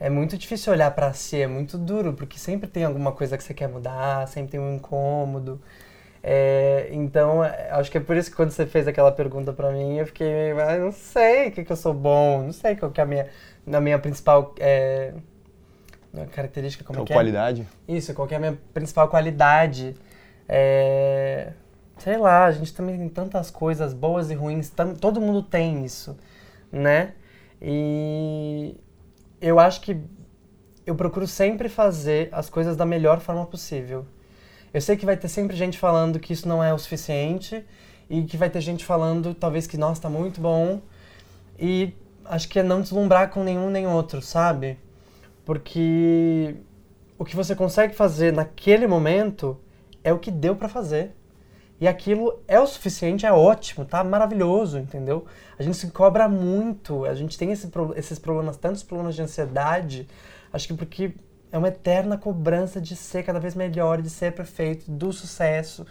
[0.00, 3.42] É muito difícil olhar para si, é muito duro, porque sempre tem alguma coisa que
[3.42, 5.60] você quer mudar, sempre tem um incômodo.
[6.22, 9.70] É, então, é, acho que é por isso que quando você fez aquela pergunta para
[9.72, 12.90] mim, eu fiquei, ah, não sei o que, que eu sou bom, não sei qual
[12.90, 13.28] que é a minha,
[13.72, 15.14] a minha principal é,
[16.32, 17.16] característica, como é que é?
[17.16, 17.66] qualidade?
[17.86, 19.96] Isso, qual que é a minha principal qualidade.
[20.48, 21.52] É,
[21.98, 25.84] sei lá, a gente também tem tantas coisas boas e ruins, tam, todo mundo tem
[25.84, 26.16] isso,
[26.70, 27.14] né?
[27.60, 28.76] E
[29.40, 29.96] eu acho que
[30.86, 34.06] eu procuro sempre fazer as coisas da melhor forma possível.
[34.72, 37.64] Eu sei que vai ter sempre gente falando que isso não é o suficiente
[38.08, 40.80] e que vai ter gente falando talvez que nossa, tá muito bom.
[41.58, 41.92] E
[42.24, 44.78] acho que é não deslumbrar com nenhum nem outro, sabe?
[45.44, 46.56] Porque
[47.18, 49.58] o que você consegue fazer naquele momento
[50.04, 51.14] é o que deu para fazer.
[51.80, 55.26] E aquilo é o suficiente, é ótimo, tá maravilhoso, entendeu?
[55.58, 60.08] A gente se cobra muito, a gente tem esse, esses problemas, tantos problemas de ansiedade,
[60.52, 61.14] acho que porque
[61.52, 65.86] é uma eterna cobrança de ser cada vez melhor, de ser perfeito, do sucesso,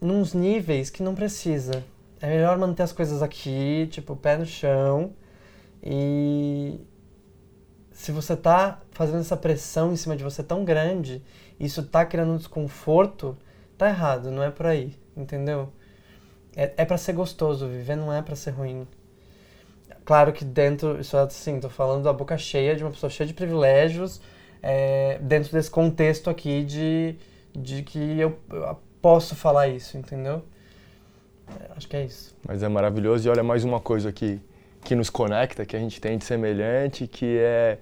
[0.00, 1.84] nos níveis que não precisa.
[2.20, 5.12] É melhor manter as coisas aqui, tipo, pé no chão,
[5.82, 6.80] e
[7.92, 11.22] se você tá fazendo essa pressão em cima de você tão grande,
[11.60, 13.36] isso tá criando um desconforto,
[13.76, 15.72] tá errado, não é por aí, entendeu?
[16.56, 18.86] É, é para ser gostoso, viver não é para ser ruim.
[20.04, 23.26] Claro que dentro, isso é assim, tô falando da boca cheia de uma pessoa cheia
[23.26, 24.20] de privilégios,
[24.62, 27.16] é, dentro desse contexto aqui de,
[27.54, 30.42] de que eu, eu posso falar isso, entendeu?
[31.48, 32.34] É, acho que é isso.
[32.46, 34.40] Mas é maravilhoso e olha mais uma coisa que,
[34.82, 37.78] que nos conecta, que a gente tem de semelhante, que é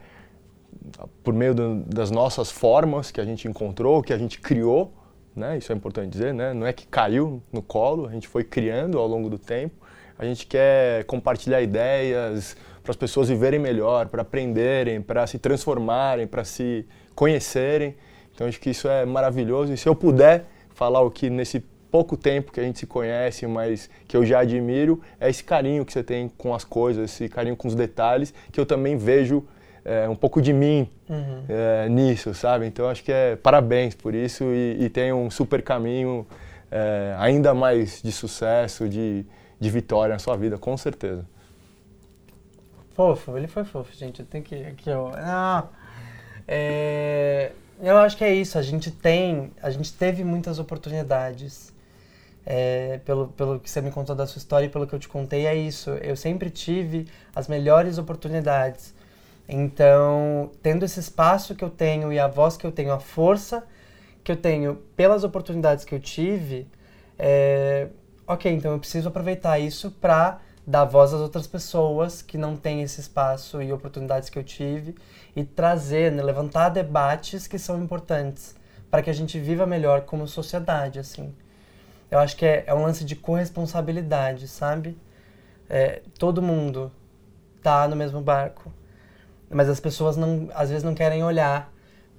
[1.22, 4.93] por meio do, das nossas formas que a gente encontrou, que a gente criou,
[5.35, 5.59] né?
[5.59, 6.53] Isso é importante dizer, né?
[6.53, 9.74] Não é que caiu no colo, a gente foi criando ao longo do tempo.
[10.18, 16.26] A gente quer compartilhar ideias para as pessoas viverem melhor, para aprenderem, para se transformarem,
[16.26, 17.95] para se conhecerem.
[18.35, 19.72] Então acho que isso é maravilhoso.
[19.72, 21.61] E se eu puder falar o que nesse
[21.91, 25.85] pouco tempo que a gente se conhece, mas que eu já admiro, é esse carinho
[25.85, 29.45] que você tem com as coisas, esse carinho com os detalhes, que eu também vejo
[29.85, 31.45] é, um pouco de mim uhum.
[31.49, 32.66] é, nisso, sabe?
[32.66, 36.26] Então acho que é parabéns por isso e, e tem um super caminho
[36.70, 39.26] é, ainda mais de sucesso, de,
[39.61, 41.26] de vitória na sua vida, com certeza.
[42.95, 44.20] Fofo, ele foi fofo, gente.
[44.20, 44.55] Eu tenho que.
[44.55, 45.11] Aqui, ó.
[45.11, 45.68] Não.
[46.47, 48.59] É, eu acho que é isso.
[48.59, 49.51] A gente tem.
[49.62, 51.72] A gente teve muitas oportunidades.
[52.45, 55.09] É, pelo, pelo que você me contou da sua história e pelo que eu te
[55.09, 55.91] contei, é isso.
[55.91, 58.95] Eu sempre tive as melhores oportunidades.
[59.55, 63.62] Então, tendo esse espaço que eu tenho e a voz que eu tenho, a força
[64.24, 66.66] que eu tenho pelas oportunidades que eu tive,
[67.18, 67.88] é,
[68.26, 72.80] ok, então eu preciso aproveitar isso para dar voz às outras pessoas que não têm
[72.82, 74.94] esse espaço e oportunidades que eu tive
[75.36, 78.55] e trazer, né, levantar debates que são importantes
[78.90, 81.34] para que a gente viva melhor como sociedade, assim.
[82.11, 84.96] Eu acho que é, é um lance de corresponsabilidade, sabe?
[85.68, 86.90] É, todo mundo
[87.62, 88.72] tá no mesmo barco
[89.53, 91.72] mas as pessoas não, às vezes não querem olhar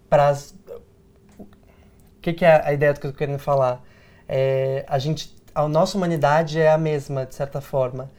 [0.10, 0.56] para as.
[1.38, 1.46] O
[2.22, 3.84] que, que, é a ideia do que eu estou querendo falar?
[4.28, 8.10] É, a gente, a nossa humanidade é a mesma de certa forma,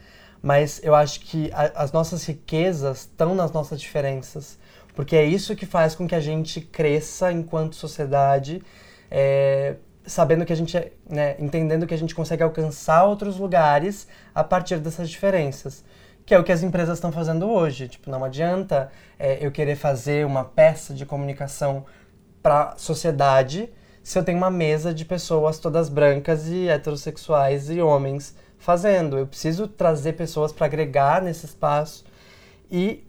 [0.42, 4.58] mas eu acho que a, as nossas riquezas estão nas nossas diferenças,
[4.94, 8.62] porque é isso que faz com que a gente cresça enquanto sociedade.
[9.10, 10.76] É, sabendo que a gente,
[11.08, 15.82] né, entendendo que a gente consegue alcançar outros lugares a partir dessas diferenças
[16.27, 17.89] que é o que as empresas estão fazendo hoje.
[17.89, 21.85] Tipo, não adianta é, eu querer fazer uma peça de comunicação
[22.43, 23.70] para a sociedade
[24.03, 29.18] se eu tenho uma mesa de pessoas todas brancas e heterossexuais e homens fazendo.
[29.18, 32.05] Eu preciso trazer pessoas para agregar nesse espaço
[32.70, 33.03] e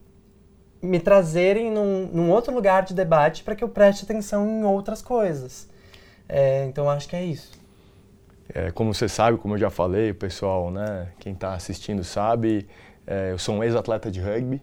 [0.82, 5.02] me trazerem num, num outro lugar de debate para que eu preste atenção em outras
[5.02, 5.68] coisas.
[6.30, 7.52] É, então, acho que é isso.
[8.54, 12.68] É, como você sabe, como eu já falei, pessoal, né, quem está assistindo sabe,
[13.08, 14.62] é, eu sou um ex-atleta de rugby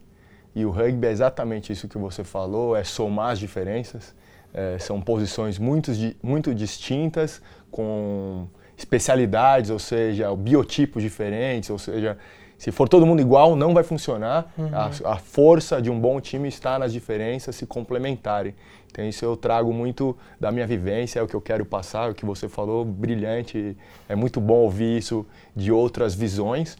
[0.55, 4.15] e o rugby é exatamente isso que você falou, é somar as diferenças.
[4.53, 5.91] É, são posições muito,
[6.23, 7.41] muito distintas,
[7.71, 12.19] com especialidades, ou seja, biotipos diferentes, ou seja,
[12.59, 14.53] se for todo mundo igual, não vai funcionar.
[14.59, 14.69] Uhum.
[14.73, 18.55] A, a, força de um bom time está nas diferenças se complementarem.
[18.91, 22.15] Então, isso eu trago muito da minha vivência, é o que eu quero passar, o
[22.15, 23.77] que você falou, brilhante.
[24.09, 25.27] É muito bom ouvir isso
[25.57, 26.77] de outras visões.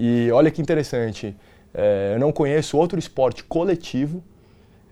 [0.00, 1.36] E olha que interessante,
[1.74, 4.22] é, eu não conheço outro esporte coletivo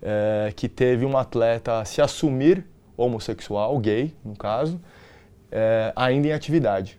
[0.02, 4.80] é, que teve um atleta se assumir homossexual, gay no caso,
[5.48, 6.98] é, ainda em atividade.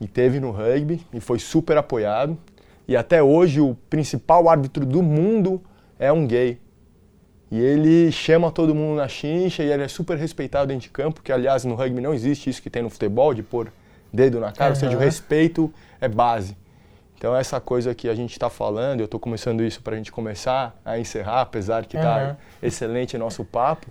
[0.00, 2.38] E teve no rugby e foi super apoiado.
[2.86, 5.60] E até hoje o principal árbitro do mundo
[5.98, 6.60] é um gay.
[7.50, 11.20] E ele chama todo mundo na chincha e ele é super respeitado dentro de campo,
[11.20, 13.72] que aliás no rugby não existe isso que tem no futebol, de pôr
[14.12, 14.76] dedo na cara, uhum.
[14.76, 16.61] ou seja, o respeito é base.
[17.22, 20.10] Então essa coisa que a gente está falando, eu estou começando isso para a gente
[20.10, 22.36] começar a encerrar, apesar que está uhum.
[22.60, 23.86] excelente nosso papo,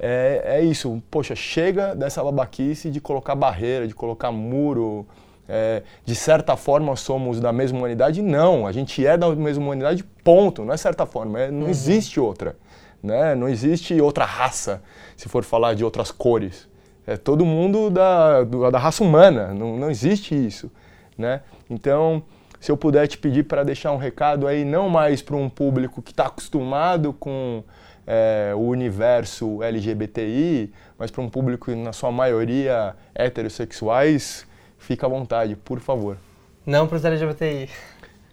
[0.00, 1.02] é, é, isso.
[1.10, 5.06] Poxa, chega dessa babaquice de colocar barreira, de colocar muro.
[5.46, 8.22] É, de certa forma somos da mesma humanidade?
[8.22, 10.64] Não, a gente é da mesma humanidade, ponto.
[10.64, 11.68] Não é certa forma, é, não uhum.
[11.68, 12.56] existe outra.
[13.02, 13.34] Né?
[13.34, 14.82] Não existe outra raça,
[15.18, 16.66] se for falar de outras cores.
[17.06, 20.72] É todo mundo da, da raça humana, não, não existe isso.
[21.18, 21.42] Né?
[21.68, 22.24] Então,
[22.64, 26.00] se eu puder te pedir para deixar um recado aí, não mais para um público
[26.00, 27.62] que está acostumado com
[28.06, 34.46] é, o universo LGBTI, mas para um público, na sua maioria, heterossexuais,
[34.78, 36.16] fica à vontade, por favor.
[36.64, 37.68] Não para os LGBTI.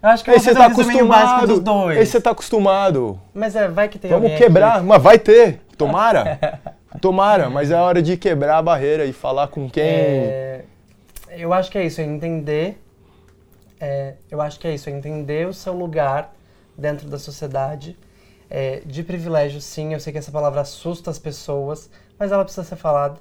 [0.02, 1.48] Eu acho que você tá acostumado.
[1.48, 2.00] Dos dois.
[2.00, 3.20] Esse você tá acostumado.
[3.34, 4.86] Mas é, vai que tem Vamos quebrar, aqui.
[4.86, 5.60] mas vai ter.
[5.78, 6.62] Tomara.
[7.02, 9.84] Tomara, mas é hora de quebrar a barreira e falar com quem.
[9.84, 10.64] É,
[11.32, 12.82] eu acho que é isso, entender.
[13.82, 16.36] É, eu acho que é isso, é entender o seu lugar
[16.78, 17.98] dentro da sociedade.
[18.48, 22.64] É, de privilégio, sim, eu sei que essa palavra assusta as pessoas, mas ela precisa
[22.64, 23.20] ser falada.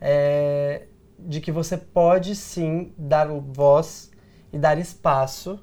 [0.00, 0.84] É,
[1.18, 4.10] de que você pode sim dar voz
[4.52, 5.58] e dar espaço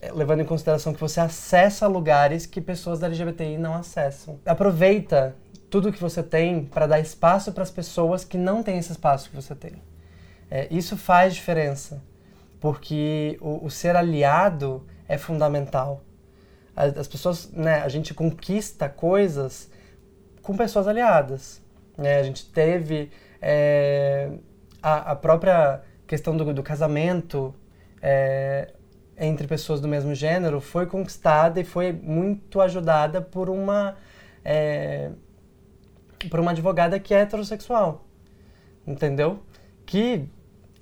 [0.00, 4.40] é, levando em consideração que você acessa lugares que pessoas da LGBTI não acessam.
[4.44, 5.36] Aproveita
[5.70, 9.30] tudo que você tem para dar espaço para as pessoas que não têm esse espaço
[9.30, 9.74] que você tem.
[10.50, 12.02] É, isso faz diferença,
[12.60, 16.02] porque o, o, ser aliado é fundamental.
[16.74, 19.70] As, as pessoas, né, a gente conquista coisas
[20.42, 21.62] com pessoas aliadas.
[21.96, 22.18] Né?
[22.18, 24.30] A gente teve é,
[24.82, 27.54] a, a, própria questão do, do casamento.
[28.00, 28.72] É,
[29.18, 33.96] entre pessoas do mesmo gênero foi conquistada e foi muito ajudada por uma
[34.44, 35.10] é,
[36.30, 38.04] por uma advogada que é heterossexual,
[38.86, 39.42] entendeu?
[39.84, 40.28] Que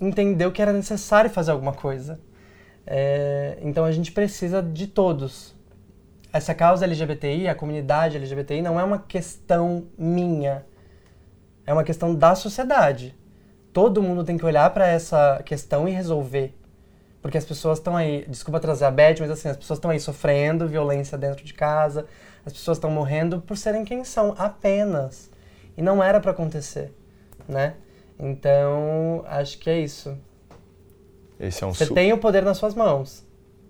[0.00, 2.20] entendeu que era necessário fazer alguma coisa.
[2.86, 5.54] É, então a gente precisa de todos.
[6.32, 10.64] Essa causa LGBTI, a comunidade LGBTI, não é uma questão minha,
[11.66, 13.16] é uma questão da sociedade.
[13.72, 16.54] Todo mundo tem que olhar para essa questão e resolver.
[17.20, 19.98] Porque as pessoas estão aí, desculpa trazer a bad, mas assim, as pessoas estão aí
[19.98, 22.06] sofrendo violência dentro de casa,
[22.44, 25.30] as pessoas estão morrendo por serem quem são, apenas.
[25.76, 26.92] E não era para acontecer,
[27.48, 27.74] né?
[28.18, 30.16] Então, acho que é isso.
[31.38, 31.94] Esse é um Você su...
[31.94, 33.24] tem o poder nas suas mãos.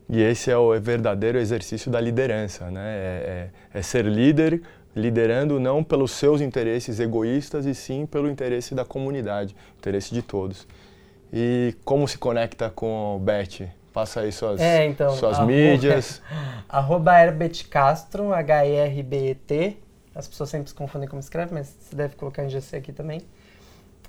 [0.08, 2.80] E esse é o verdadeiro exercício da liderança, né?
[2.80, 4.62] É, é, é ser líder,
[4.94, 10.66] liderando não pelos seus interesses egoístas, e sim pelo interesse da comunidade, interesse de todos.
[11.32, 13.68] E como se conecta com o Bet?
[13.92, 16.22] Passa aí suas, é, então, suas arroba, mídias.
[16.68, 19.78] arroba Herbet Castro, H-E-R-B-E-T.
[20.14, 23.22] As pessoas sempre se confundem como escreve, mas você deve colocar em GC aqui também.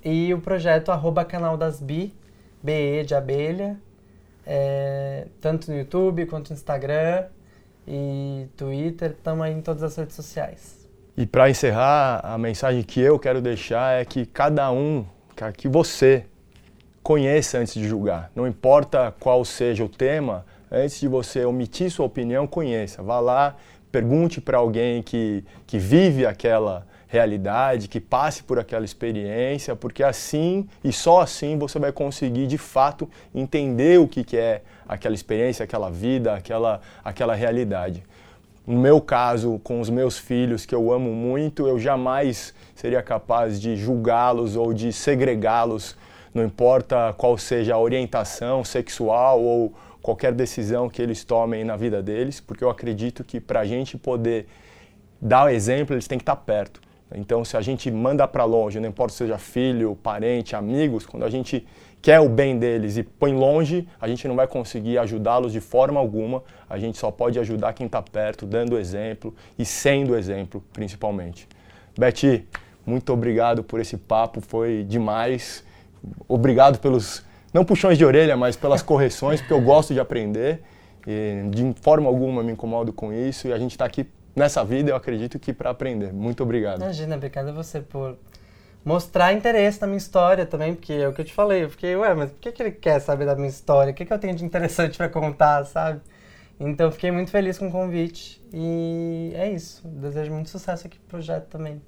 [0.04, 2.14] E o projeto arroba canal das Bi,
[2.62, 3.76] BE de abelha,
[4.46, 7.26] é, tanto no YouTube quanto no Instagram
[7.86, 10.88] e Twitter, estamos aí em todas as redes sociais.
[11.16, 15.04] E para encerrar, a mensagem que eu quero deixar é que cada um,
[15.56, 16.24] que você
[17.02, 18.30] conheça antes de julgar.
[18.34, 23.02] Não importa qual seja o tema, antes de você omitir sua opinião, conheça.
[23.02, 23.56] Vá lá,
[23.90, 30.68] pergunte para alguém que, que vive aquela realidade, que passe por aquela experiência, porque assim
[30.84, 35.64] e só assim você vai conseguir de fato entender o que, que é aquela experiência,
[35.64, 38.04] aquela vida, aquela, aquela realidade.
[38.66, 43.58] No meu caso, com os meus filhos, que eu amo muito, eu jamais seria capaz
[43.58, 45.96] de julgá-los ou de segregá-los
[46.38, 52.02] não importa qual seja a orientação sexual ou qualquer decisão que eles tomem na vida
[52.02, 54.46] deles, porque eu acredito que para a gente poder
[55.20, 56.80] dar o exemplo, eles têm que estar perto.
[57.14, 61.24] Então, se a gente manda para longe, não importa se seja filho, parente, amigos, quando
[61.24, 61.66] a gente
[62.02, 65.98] quer o bem deles e põe longe, a gente não vai conseguir ajudá-los de forma
[65.98, 66.42] alguma.
[66.68, 71.48] A gente só pode ajudar quem está perto, dando exemplo e sendo exemplo, principalmente.
[71.98, 72.46] Betty,
[72.84, 75.64] muito obrigado por esse papo, foi demais
[76.28, 80.62] obrigado pelos, não puxões de orelha, mas pelas correções, porque eu gosto de aprender.
[81.06, 84.90] E de forma alguma me incomodo com isso e a gente está aqui nessa vida,
[84.90, 86.12] eu acredito que para aprender.
[86.12, 86.82] Muito obrigado.
[86.82, 88.16] Imagina, obrigado a você por
[88.84, 91.64] mostrar interesse na minha história também, porque é o que eu te falei.
[91.64, 93.92] Eu fiquei, ué, mas por que, que ele quer saber da minha história?
[93.92, 96.00] O que, que eu tenho de interessante para contar, sabe?
[96.60, 99.86] Então, fiquei muito feliz com o convite e é isso.
[99.86, 101.80] Desejo muito sucesso aqui pro projeto também.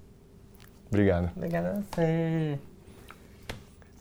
[0.89, 1.31] Obrigado.
[1.37, 2.59] Obrigada a você.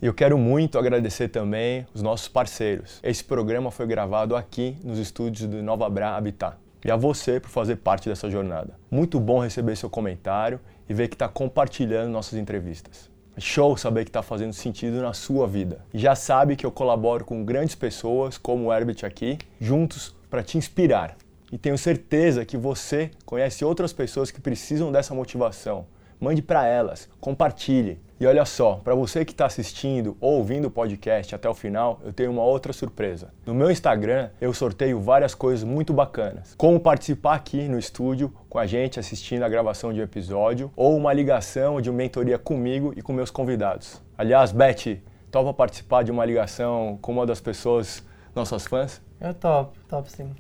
[0.02, 3.00] E eu quero muito agradecer também os nossos parceiros.
[3.04, 6.56] Esse programa foi gravado aqui nos estúdios do Nova Bra Habitat.
[6.84, 8.78] E a você por fazer parte dessa jornada.
[8.90, 13.10] Muito bom receber seu comentário e ver que está compartilhando nossas entrevistas.
[13.36, 15.86] É show saber que está fazendo sentido na sua vida.
[15.94, 20.58] Já sabe que eu colaboro com grandes pessoas como o Herbert aqui, juntos para te
[20.58, 21.16] inspirar.
[21.52, 25.86] E tenho certeza que você conhece outras pessoas que precisam dessa motivação.
[26.20, 27.98] Mande para elas, compartilhe.
[28.20, 32.02] E olha só, para você que está assistindo ou ouvindo o podcast até o final,
[32.04, 33.34] eu tenho uma outra surpresa.
[33.46, 38.60] No meu Instagram, eu sorteio várias coisas muito bacanas, como participar aqui no estúdio com
[38.60, 42.94] a gente assistindo a gravação de um episódio, ou uma ligação de uma mentoria comigo
[42.98, 44.02] e com meus convidados.
[44.18, 45.00] Aliás, Beth,
[45.32, 48.04] topa participar de uma ligação com uma das pessoas,
[48.36, 49.02] nossas fãs?
[49.22, 50.36] Eu topo, topo sim.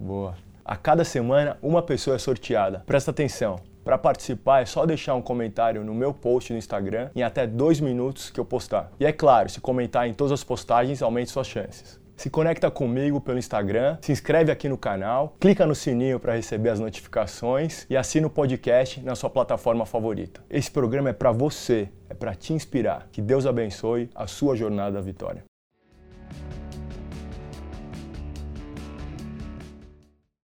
[0.00, 0.34] Boa.
[0.64, 2.82] A cada semana, uma pessoa é sorteada.
[2.86, 3.60] Presta atenção.
[3.88, 7.80] Para participar é só deixar um comentário no meu post no Instagram em até dois
[7.80, 8.92] minutos que eu postar.
[9.00, 11.98] E é claro, se comentar em todas as postagens, aumente suas chances.
[12.14, 16.68] Se conecta comigo pelo Instagram, se inscreve aqui no canal, clica no sininho para receber
[16.68, 20.42] as notificações e assina o podcast na sua plataforma favorita.
[20.50, 23.08] Esse programa é para você, é para te inspirar.
[23.10, 25.44] Que Deus abençoe a sua jornada à vitória.